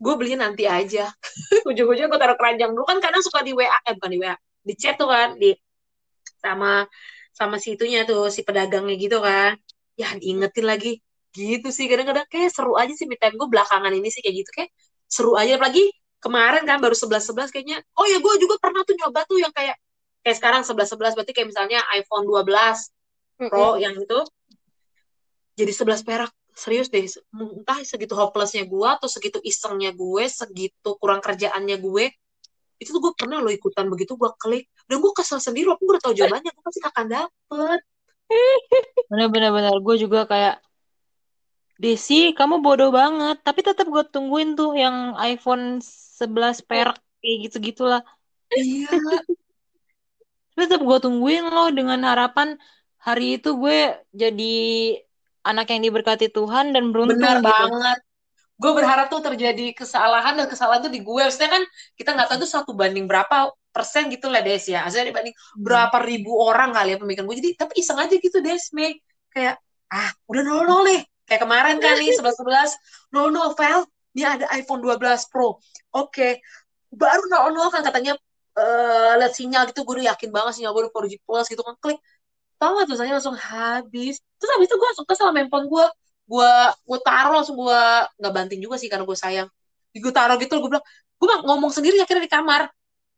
gue 0.00 0.14
beli 0.16 0.34
nanti 0.40 0.64
aja. 0.64 1.12
Ujung-ujungnya 1.68 2.08
gue 2.08 2.20
taruh 2.20 2.36
keranjang 2.40 2.72
dulu. 2.72 2.84
Kan 2.88 2.98
kadang 3.04 3.20
suka 3.20 3.44
di 3.44 3.52
WA 3.52 3.68
eh 3.84 3.94
bukan 3.94 4.10
di 4.10 4.18
WA 4.24 4.34
di 4.64 4.74
chat 4.80 4.96
tuh 4.96 5.12
kan 5.12 5.36
di 5.36 5.52
sama 6.40 6.88
sama 7.34 7.58
si 7.58 7.74
itunya 7.74 8.06
tuh 8.06 8.30
si 8.30 8.46
pedagangnya 8.46 8.94
gitu 8.94 9.18
kan. 9.18 9.58
Ya 9.98 10.14
diingetin 10.14 10.64
lagi. 10.64 11.02
Gitu 11.34 11.68
sih 11.74 11.90
kadang-kadang 11.90 12.30
kayak 12.30 12.54
seru 12.54 12.78
aja 12.78 12.94
sih 12.94 13.10
me 13.10 13.18
time 13.18 13.34
gue 13.34 13.48
belakangan 13.50 13.90
ini 13.90 14.06
sih 14.08 14.22
kayak 14.22 14.46
gitu 14.46 14.50
kayak 14.54 14.70
seru 15.10 15.34
aja. 15.34 15.58
Apalagi 15.58 15.90
kemarin 16.22 16.62
kan 16.62 16.78
baru 16.78 16.94
11-11 16.94 17.50
kayaknya. 17.50 17.82
Oh 17.98 18.06
ya 18.06 18.22
gue 18.22 18.34
juga 18.38 18.56
pernah 18.62 18.86
tuh 18.86 18.94
nyoba 18.94 19.26
tuh 19.26 19.42
yang 19.42 19.50
kayak 19.50 19.76
kayak 20.22 20.36
sekarang 20.38 20.62
11-11 20.62 21.18
berarti 21.18 21.32
kayak 21.34 21.48
misalnya 21.50 21.82
iPhone 21.98 22.24
12 22.24 22.94
Pro 23.50 23.74
yang 23.82 23.98
itu. 23.98 24.20
Jadi 25.58 25.72
11 25.74 26.06
perak. 26.06 26.32
Serius 26.54 26.86
deh 26.86 27.02
entah 27.34 27.82
segitu 27.82 28.14
hopelessnya 28.14 28.62
gue 28.62 28.86
atau 28.86 29.10
segitu 29.10 29.42
isengnya 29.42 29.90
gue 29.90 30.24
segitu 30.30 30.94
kurang 31.02 31.18
kerjaannya 31.18 31.82
gue 31.82 32.14
itu 32.82 32.90
tuh 32.90 33.00
gue 33.00 33.12
pernah 33.14 33.38
lo 33.38 33.50
ikutan 33.50 33.86
begitu 33.86 34.18
gue 34.18 34.30
klik 34.36 34.66
dan 34.90 34.98
gue 34.98 35.12
kesel 35.14 35.38
sendiri 35.38 35.70
gue 35.70 35.86
udah 35.86 36.02
tahu 36.02 36.14
jawabannya 36.14 36.50
gue 36.50 36.64
pasti 36.64 36.80
akan 36.82 37.04
dapet 37.06 37.80
Bener-bener 39.10 39.78
gue 39.80 39.96
juga 40.00 40.24
kayak 40.24 40.64
Desi, 41.74 42.30
kamu 42.38 42.62
bodoh 42.62 42.94
banget. 42.94 43.42
Tapi 43.42 43.60
tetap 43.66 43.90
gue 43.90 44.04
tungguin 44.06 44.54
tuh 44.54 44.78
yang 44.78 45.18
iPhone 45.18 45.82
11 45.82 46.62
perak 46.62 46.98
kayak 47.18 47.50
gitu-gitulah. 47.50 48.02
iya 48.54 48.90
Tetap 50.54 50.80
gue 50.86 50.98
tungguin 51.02 51.50
loh 51.50 51.68
dengan 51.74 51.98
harapan 52.06 52.54
hari 53.02 53.42
itu 53.42 53.58
gue 53.58 53.98
jadi 54.14 54.54
anak 55.44 55.66
yang 55.74 55.82
diberkati 55.82 56.30
Tuhan 56.30 56.72
dan 56.72 56.94
beruntung 56.94 57.18
benar 57.20 57.42
gitu. 57.42 57.50
banget 57.50 58.00
gue 58.54 58.72
berharap 58.72 59.10
tuh 59.10 59.18
terjadi 59.18 59.74
kesalahan 59.74 60.38
dan 60.38 60.46
kesalahan 60.46 60.86
tuh 60.86 60.92
di 60.92 61.02
gue 61.02 61.22
maksudnya 61.26 61.50
kan 61.58 61.62
kita 61.98 62.14
nggak 62.14 62.28
tahu 62.30 62.38
tuh 62.46 62.50
satu 62.50 62.70
banding 62.78 63.10
berapa 63.10 63.50
persen 63.74 64.06
gitu 64.06 64.30
lah 64.30 64.46
Des 64.46 64.62
ya. 64.70 64.86
Maksudnya 64.86 65.10
dibanding 65.10 65.34
berapa 65.58 65.96
ribu 66.06 66.38
orang 66.38 66.70
kali 66.70 66.94
ya 66.94 66.98
pemikiran 67.02 67.26
gue 67.26 67.36
jadi 67.42 67.50
tapi 67.58 67.82
iseng 67.82 67.98
aja 67.98 68.14
gitu 68.14 68.38
Des 68.38 68.70
Mei. 68.70 69.02
Kayak 69.34 69.58
ah 69.90 70.10
udah 70.30 70.42
nol 70.46 70.62
nol 70.70 70.82
deh 70.86 71.02
kayak 71.26 71.42
kemarin 71.42 71.76
kan 71.82 71.98
nih 71.98 72.14
sebelas 72.16 72.38
sebelas 72.38 72.70
nol 73.10 73.34
nol 73.34 73.58
file 73.58 73.82
ini 74.14 74.22
ada 74.22 74.46
iPhone 74.54 74.78
12 74.78 75.02
Pro. 75.26 75.58
Oke. 75.90 76.38
Baru 76.94 77.26
nol 77.26 77.50
nol 77.50 77.68
kan 77.74 77.82
katanya 77.82 78.14
eh 78.54 79.12
lihat 79.18 79.34
sinyal 79.34 79.66
gitu. 79.74 79.82
Gue 79.82 79.98
udah 79.98 80.14
yakin 80.14 80.30
banget 80.30 80.62
sinyal 80.62 80.70
gue 80.78 80.82
udah 80.86 80.92
4G 80.94 81.14
plus 81.26 81.46
gitu 81.50 81.62
kan. 81.66 81.74
Klik. 81.82 81.98
Tau 82.62 82.78
gak 82.78 82.86
tuh 82.86 82.94
saya 82.94 83.10
langsung 83.18 83.34
habis. 83.34 84.22
Terus 84.38 84.50
habis 84.54 84.70
itu 84.70 84.76
gue 84.78 84.90
suka 84.94 85.12
sama 85.18 85.42
handphone 85.42 85.66
gue 85.66 85.86
gue 86.24 86.52
gue 86.88 86.98
taruh 87.04 87.32
langsung 87.40 87.56
gue 87.60 87.82
nggak 88.20 88.32
banting 88.32 88.60
juga 88.60 88.76
sih 88.80 88.88
karena 88.88 89.04
gue 89.04 89.18
sayang. 89.18 89.48
Gue 89.94 90.12
taruh 90.12 90.36
gitu 90.40 90.58
gue 90.58 90.70
bilang 90.72 90.84
gue 91.14 91.28
ngomong 91.46 91.70
sendiri 91.72 92.00
akhirnya 92.00 92.24
di 92.24 92.32
kamar. 92.32 92.68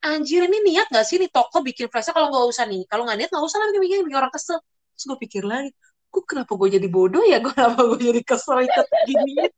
Anjir 0.07 0.45
ini 0.47 0.63
niat 0.63 0.93
gak 0.93 1.09
sih 1.09 1.17
nih 1.19 1.33
toko 1.33 1.65
bikin 1.65 1.89
flashnya 1.91 2.15
kalau 2.15 2.29
nggak 2.31 2.47
usah 2.47 2.65
nih. 2.69 2.85
Kalau 2.87 3.09
nggak 3.09 3.19
niat 3.19 3.31
nggak 3.33 3.45
usah 3.49 3.59
lah 3.59 3.67
bikin 3.73 3.83
bikin 3.83 3.97
bikin 4.07 4.19
orang 4.21 4.33
kesel. 4.35 4.59
Terus 4.95 5.05
gue 5.09 5.19
pikir 5.25 5.43
lagi 5.43 5.71
gue 6.17 6.23
kenapa 6.25 6.53
gue 6.57 6.69
jadi 6.81 6.89
bodoh 6.89 7.25
ya? 7.27 7.39
Gue 7.45 7.53
kenapa 7.53 7.81
gue 7.93 8.01
jadi 8.01 8.21
kesel 8.25 8.65
ikut 8.65 8.87
gini? 9.05 9.53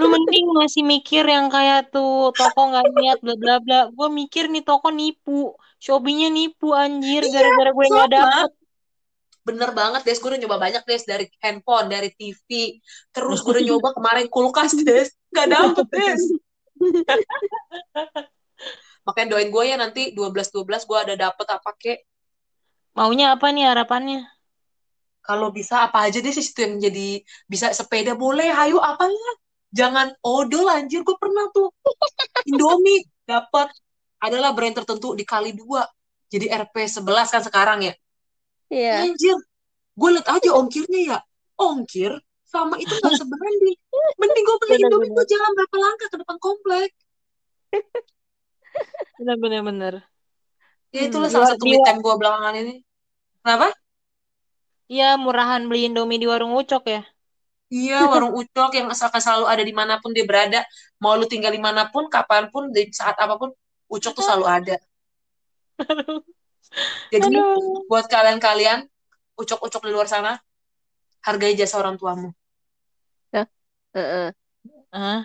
Lu 0.00 0.08
mending 0.08 0.46
masih 0.56 0.82
mikir 0.82 1.22
yang 1.28 1.52
kayak 1.52 1.92
tuh 1.92 2.32
toko 2.32 2.60
nggak 2.72 2.86
niat 2.96 3.18
bla 3.20 3.34
bla 3.36 3.56
bla. 3.60 3.80
Gue 3.92 4.08
mikir 4.08 4.48
nih 4.50 4.64
toko 4.64 4.88
nipu. 4.90 5.54
Shopee-nya 5.76 6.32
nipu 6.32 6.72
anjir. 6.72 7.22
Gara-gara 7.28 7.70
gue 7.70 7.86
nggak 7.86 8.10
dapet. 8.10 8.50
Bener 9.46 9.70
banget 9.70 10.02
Des. 10.02 10.18
Gue 10.18 10.34
udah 10.34 10.40
nyoba 10.42 10.58
banyak 10.58 10.82
Des. 10.82 11.06
Dari 11.06 11.30
handphone 11.38 11.86
dari 11.86 12.10
TV 12.10 12.82
terus 13.14 13.46
gue 13.46 13.54
udah 13.54 13.64
nyoba 13.64 13.94
kemarin 13.94 14.26
kulkas 14.26 14.74
Des. 14.74 15.14
Nggak 15.30 15.48
dapet 15.54 15.86
Des. 15.94 16.22
Makanya 19.06 19.38
doain 19.38 19.50
gue 19.54 19.64
ya 19.70 19.78
nanti 19.78 20.10
12-12 20.10 20.66
gue 20.66 20.98
ada 20.98 21.14
dapet 21.14 21.46
apa 21.46 21.70
kek. 21.78 22.02
Maunya 22.98 23.38
apa 23.38 23.54
nih 23.54 23.70
harapannya? 23.70 24.26
kalau 25.26 25.50
bisa 25.50 25.90
apa 25.90 26.06
aja 26.06 26.22
deh 26.22 26.30
sih 26.30 26.46
itu 26.46 26.62
yang 26.62 26.78
jadi 26.78 27.18
bisa 27.50 27.74
sepeda 27.74 28.14
boleh. 28.14 28.46
Hayu 28.54 28.78
apa 28.78 29.10
ya? 29.10 29.32
Jangan 29.82 30.14
odol 30.22 30.70
anjir. 30.70 31.02
Gue 31.02 31.18
pernah 31.18 31.50
tuh. 31.50 31.74
Indomie 32.46 33.02
dapat 33.26 33.74
adalah 34.22 34.54
brand 34.54 34.78
tertentu 34.78 35.18
dikali 35.18 35.50
dua. 35.50 35.82
Jadi 36.30 36.46
RP 36.46 36.86
11 36.86 37.34
kan 37.34 37.42
sekarang 37.42 37.78
ya 37.90 37.94
Iya. 38.70 38.92
anjir 39.04 39.36
gue 39.98 40.08
liat 40.14 40.26
aja 40.28 40.48
ongkirnya 40.58 41.00
ya 41.10 41.18
ongkir 41.58 42.12
sama 42.46 42.74
itu 42.82 42.92
gak 43.02 43.14
sebanding 43.20 43.76
mending 44.20 44.44
gue 44.48 44.56
beli 44.62 44.74
Bener, 44.76 44.86
Indomie 44.86 45.10
bener. 45.10 45.16
gue 45.16 45.24
jalan 45.32 45.50
berapa 45.56 45.76
langkah 45.84 46.08
ke 46.12 46.16
depan 46.22 46.36
komplek 46.42 46.90
Bener-bener 49.18 49.60
bener. 49.64 49.94
ya 50.94 51.00
itulah 51.08 51.28
Hmm, 51.28 51.34
salah 51.34 51.48
satu 51.52 51.64
me 51.66 51.76
time 51.84 52.00
gue 52.04 52.14
belakangan 52.20 52.54
ini 52.62 52.74
kenapa 53.42 53.68
Iya 54.86 55.18
murahan 55.18 55.62
beli 55.66 55.90
Indomie 55.90 56.20
di 56.22 56.26
warung 56.30 56.54
Ucok 56.54 56.84
ya. 56.94 57.02
Iya, 57.74 58.06
warung 58.06 58.30
ucok 58.38 58.70
yang 58.78 58.86
asalkan 58.94 59.18
selalu 59.18 59.46
ada 59.50 59.62
di 59.66 59.74
mana 59.74 59.98
pun 59.98 60.14
dia 60.14 60.22
berada. 60.22 60.62
Mau 61.02 61.18
lu 61.18 61.26
tinggal 61.26 61.50
di 61.50 61.58
mana 61.58 61.90
pun, 61.90 62.06
kapan 62.06 62.46
pun, 62.54 62.70
di 62.70 62.86
saat 62.94 63.18
apa 63.18 63.34
pun, 63.34 63.50
ucok 63.90 64.12
tuh 64.14 64.22
selalu 64.22 64.46
ada. 64.46 64.76
Jadi, 67.12 67.36
Aduh. 67.38 67.86
buat 67.86 68.06
kalian-kalian, 68.10 68.84
ucok-ucok 69.38 69.82
di 69.86 69.90
luar 69.94 70.08
sana, 70.10 70.36
hargai 71.22 71.54
jasa 71.54 71.78
orang 71.78 71.96
tuamu. 71.96 72.30
Heeh. 73.96 74.28
Ah, 74.92 75.24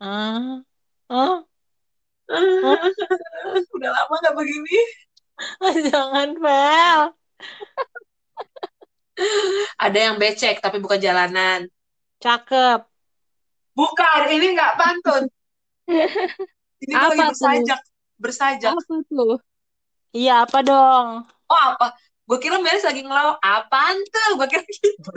ah, 0.00 0.64
ah. 1.12 1.38
Udah 3.76 3.90
lama 3.92 4.14
gak 4.24 4.34
begini. 4.36 4.78
Jangan 5.92 6.28
Vel. 6.40 7.00
Ada 9.76 9.98
yang 9.98 10.16
becek, 10.16 10.62
tapi 10.64 10.80
bukan 10.80 10.96
jalanan. 11.02 11.68
Cakep. 12.22 12.86
Bukan, 13.76 14.20
ini 14.34 14.56
nggak 14.58 14.74
pantun. 14.74 15.22
Ini 16.82 16.94
gue 16.94 17.10
lagi 17.10 17.18
Apa 17.18 17.26
tuh? 17.26 17.30
bersajak. 17.34 17.80
Bersajak. 18.22 18.72
Apa 18.74 18.80
tuh? 18.86 19.38
Iya 20.16 20.32
apa 20.44 20.58
dong? 20.64 21.06
Oh, 21.48 21.62
apa? 21.74 21.96
Gue 22.28 22.38
kira 22.40 22.56
Melis 22.60 22.84
lagi 22.84 23.00
ngelawak. 23.04 23.40
Apaan 23.40 23.96
tuh? 24.12 24.28
Gue 24.36 24.46
kira 24.52 24.62
gitu. 24.68 25.10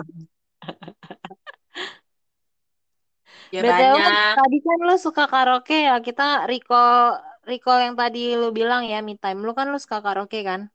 ya 3.51 3.59
BTW 3.65 3.95
banyak. 3.99 4.35
tadi 4.39 4.57
kan 4.63 4.77
lu 4.87 4.95
suka 4.95 5.23
karaoke 5.27 5.77
ya. 5.87 5.99
Kita 5.99 6.47
recall 6.47 7.19
recall 7.43 7.79
yang 7.83 7.95
tadi 7.99 8.35
lu 8.39 8.55
bilang 8.55 8.87
ya 8.87 9.03
me 9.03 9.19
time. 9.19 9.43
Lu 9.43 9.51
kan 9.51 9.67
lu 9.71 9.77
suka 9.79 9.99
karaoke 9.99 10.39
kan? 10.43 10.71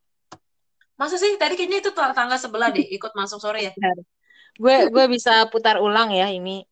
Masa 1.01 1.17
sih? 1.21 1.37
Tadi 1.37 1.57
kayaknya 1.57 1.85
itu 1.85 1.91
tangga 1.93 2.37
sebelah 2.41 2.69
deh. 2.73 2.85
Ikut 2.85 3.13
masuk 3.13 3.41
sore 3.41 3.61
ya. 3.69 3.73
Gue 4.57 4.89
gue 4.89 5.05
bisa 5.13 5.45
putar 5.53 5.77
ulang 5.81 6.09
ya 6.13 6.33
ini. 6.33 6.65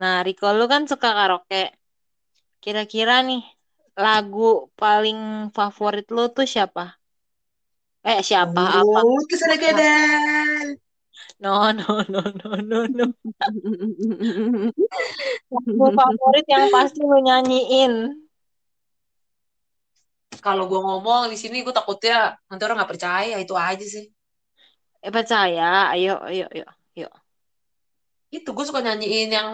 Nah, 0.00 0.24
recall 0.26 0.54
lu 0.58 0.66
kan 0.66 0.82
suka 0.90 1.08
karaoke. 1.18 1.70
Kira-kira 2.62 3.22
nih 3.26 3.42
lagu 4.04 4.72
paling 4.80 5.18
favorit 5.56 6.06
lu 6.14 6.24
tuh 6.36 6.48
siapa? 6.48 6.96
Eh, 8.00 8.20
siapa? 8.24 8.80
Apa? 8.80 8.98
Oh, 9.04 9.20
keseragadan. 9.28 10.80
No, 11.36 11.68
no, 11.72 12.00
no, 12.08 12.20
no, 12.40 12.50
no, 12.64 12.78
no. 12.88 13.06
Lagu 15.52 15.86
favorit 15.92 16.46
yang 16.48 16.72
pasti 16.72 17.00
lu 17.04 17.20
nyanyiin. 17.20 17.92
Kalau 20.40 20.64
gue 20.64 20.80
ngomong 20.80 21.28
di 21.28 21.36
sini, 21.36 21.60
gue 21.60 21.74
takutnya 21.76 22.40
nanti 22.48 22.62
orang 22.64 22.80
nggak 22.80 22.92
percaya. 22.96 23.36
Itu 23.36 23.52
aja 23.52 23.84
sih. 23.84 24.08
Eh, 25.04 25.12
percaya. 25.12 25.92
Ayo, 25.92 26.16
ayo, 26.24 26.48
ayo. 26.56 26.68
Yuk. 26.96 27.12
itu 28.30 28.46
gue 28.46 28.62
suka 28.62 28.78
nyanyiin 28.78 29.30
yang 29.34 29.48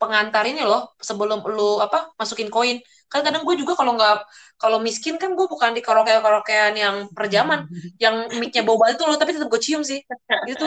pengantar 0.00 0.48
ini 0.48 0.64
loh 0.64 0.96
sebelum 0.96 1.44
lu 1.44 1.76
apa 1.84 2.16
masukin 2.16 2.48
koin. 2.48 2.80
Kan 3.12 3.20
kadang 3.20 3.44
gue 3.44 3.52
juga 3.60 3.76
kalau 3.76 4.00
nggak 4.00 4.24
kalau 4.56 4.80
miskin 4.80 5.20
kan 5.20 5.36
gue 5.36 5.44
bukan 5.44 5.76
di 5.76 5.84
karaoke 5.84 6.08
karaokean 6.08 6.72
yang 6.72 7.12
perjaman 7.12 7.68
yang 8.02 8.32
micnya 8.40 8.64
bau 8.64 8.80
itu 8.88 9.04
loh 9.04 9.20
tapi 9.20 9.36
tetap 9.36 9.52
gue 9.52 9.60
cium 9.60 9.84
sih. 9.84 10.00
Gitu. 10.48 10.66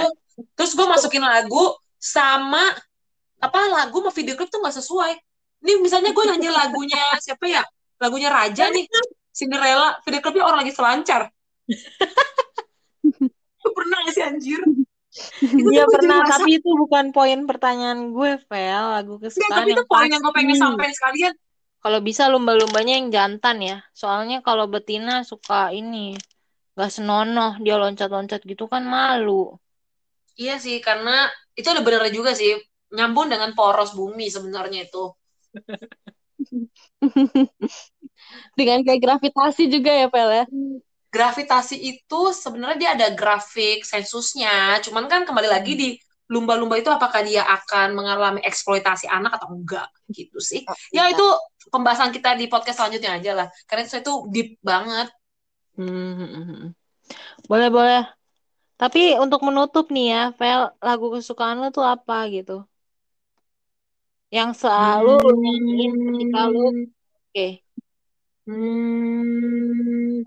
Terus 0.54 0.72
gue 0.78 0.86
masukin 0.86 1.26
lagu 1.26 1.74
sama 1.98 2.62
apa 3.42 3.60
lagu 3.74 4.06
sama 4.06 4.14
video 4.14 4.38
klip 4.38 4.54
tuh 4.54 4.62
nggak 4.62 4.78
sesuai. 4.78 5.18
Ini 5.66 5.82
misalnya 5.82 6.14
gue 6.14 6.24
nyanyi 6.30 6.54
lagunya 6.54 7.02
siapa 7.18 7.50
ya? 7.50 7.66
Lagunya 7.98 8.30
Raja 8.30 8.70
nih 8.70 8.86
Cinderella 9.34 9.98
video 10.06 10.22
klipnya 10.22 10.46
orang 10.46 10.62
lagi 10.62 10.78
selancar. 10.78 11.26
Pernah 13.74 13.98
gak 14.06 14.14
sih 14.14 14.22
anjir 14.22 14.62
Itu 15.42 15.70
Iya 15.70 15.84
jadi 15.86 15.94
pernah, 15.94 16.20
tapi 16.26 16.50
itu 16.58 16.70
bukan 16.74 17.06
poin 17.14 17.40
pertanyaan 17.46 18.00
gue, 18.16 18.32
Vel. 18.50 18.86
Lagu 18.98 19.14
kesukaan 19.22 19.64
tapi 19.64 19.70
itu 19.72 19.82
yang 19.82 19.88
poin 19.90 20.10
yang 20.10 20.22
gue 20.26 20.34
pengen 20.34 20.58
sampein 20.58 20.94
sekalian 20.94 21.34
Kalau 21.84 22.00
bisa 22.00 22.32
lumba-lumbanya 22.32 22.94
yang 22.98 23.10
jantan 23.12 23.58
ya. 23.60 23.78
Soalnya 23.92 24.40
kalau 24.42 24.66
betina 24.72 25.22
suka 25.28 25.70
ini. 25.76 26.16
Gak 26.74 26.90
senonoh, 26.90 27.60
dia 27.62 27.78
loncat-loncat 27.78 28.42
gitu 28.50 28.66
kan 28.66 28.82
malu. 28.88 29.54
Iya 30.42 30.58
sih, 30.58 30.82
karena 30.82 31.30
itu 31.60 31.68
ada 31.70 31.86
benernya 31.86 32.10
juga 32.10 32.32
sih. 32.34 32.58
Nyambung 32.96 33.28
dengan 33.30 33.54
poros 33.58 33.92
bumi 33.94 34.26
sebenarnya 34.32 34.90
itu. 34.90 35.14
Dengan 38.58 38.80
kayak 38.86 39.02
gravitasi 39.02 39.64
juga 39.70 39.92
ya, 39.94 40.08
Pel 40.10 40.30
ya. 40.32 40.46
Gravitasi 41.14 41.78
itu 41.78 42.22
sebenarnya 42.34 42.78
dia 42.82 42.92
ada 42.98 43.08
grafik 43.14 43.86
sensusnya. 43.86 44.82
Cuman 44.82 45.06
kan 45.06 45.22
kembali 45.30 45.46
lagi 45.46 45.74
di 45.78 45.90
lumba-lumba 46.26 46.82
itu 46.82 46.90
apakah 46.90 47.22
dia 47.22 47.46
akan 47.46 47.94
mengalami 47.94 48.42
eksploitasi 48.42 49.06
anak 49.06 49.38
atau 49.38 49.54
enggak 49.54 49.86
gitu 50.10 50.42
sih. 50.42 50.66
Ya 50.90 51.06
itu 51.06 51.22
pembahasan 51.70 52.10
kita 52.10 52.34
di 52.34 52.50
podcast 52.50 52.82
selanjutnya 52.82 53.22
aja 53.22 53.32
lah. 53.38 53.48
Karena 53.70 53.86
itu, 53.86 54.14
deep 54.34 54.58
banget. 54.66 55.14
Hmm. 55.78 56.74
Boleh, 57.46 57.70
boleh. 57.70 58.04
Tapi 58.74 59.14
untuk 59.22 59.46
menutup 59.46 59.94
nih 59.94 60.08
ya, 60.10 60.24
Vel, 60.34 60.74
lagu 60.82 61.14
kesukaan 61.14 61.62
lu 61.62 61.70
tuh 61.70 61.86
apa 61.86 62.26
gitu? 62.34 62.66
Yang 64.34 64.66
selalu 64.66 65.22
lu 65.22 65.32
nyanyiin 65.38 65.92
ketika 65.94 66.42
lu, 66.50 66.66
oke. 67.30 67.48
Hmm. 68.50 70.26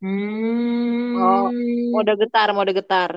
Hmm. 0.00 1.16
Oh, 1.20 1.52
mode 1.92 2.12
getar, 2.16 2.48
mode 2.56 2.72
getar. 2.72 3.10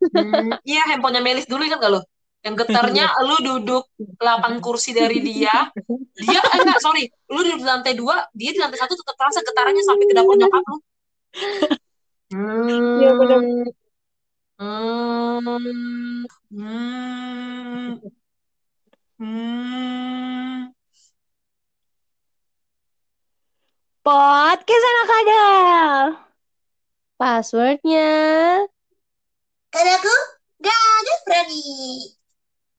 Hmm, 0.00 0.56
Iya, 0.68 0.80
handphonenya 0.88 1.20
Melis 1.20 1.46
dulu 1.46 1.62
kan 1.68 1.78
gak 1.78 1.92
lo? 1.92 2.00
Yang 2.42 2.54
getarnya 2.66 3.04
lu 3.28 3.36
duduk 3.44 3.84
8 4.18 4.58
kursi 4.64 4.90
dari 4.96 5.20
dia. 5.20 5.52
Dia 6.16 6.40
eh, 6.40 6.58
enggak, 6.64 6.80
sorry. 6.80 7.04
Lu 7.28 7.40
duduk 7.44 7.60
di 7.62 7.66
lantai 7.68 7.92
2, 7.94 8.16
dia 8.32 8.50
di 8.56 8.58
lantai 8.58 8.80
1 8.80 8.96
tetap 8.96 9.14
terasa 9.20 9.40
getarannya 9.44 9.84
sampai 9.84 10.04
ke 10.08 10.14
dapur 10.16 10.34
nyokap 10.40 10.62
lu. 10.64 10.76
Hmm. 12.32 12.96
Iya, 12.98 13.08
bener. 13.20 13.40
Hmm. 14.58 16.24
Hmm. 16.50 18.12
Hmm. 19.18 20.71
Podcast 24.02 24.82
anak 24.82 25.06
kadal. 25.06 25.98
Passwordnya 27.22 28.10
Kadaku 29.70 30.14
gak 30.58 30.74
ada 30.74 31.14
Freddy. 31.22 32.10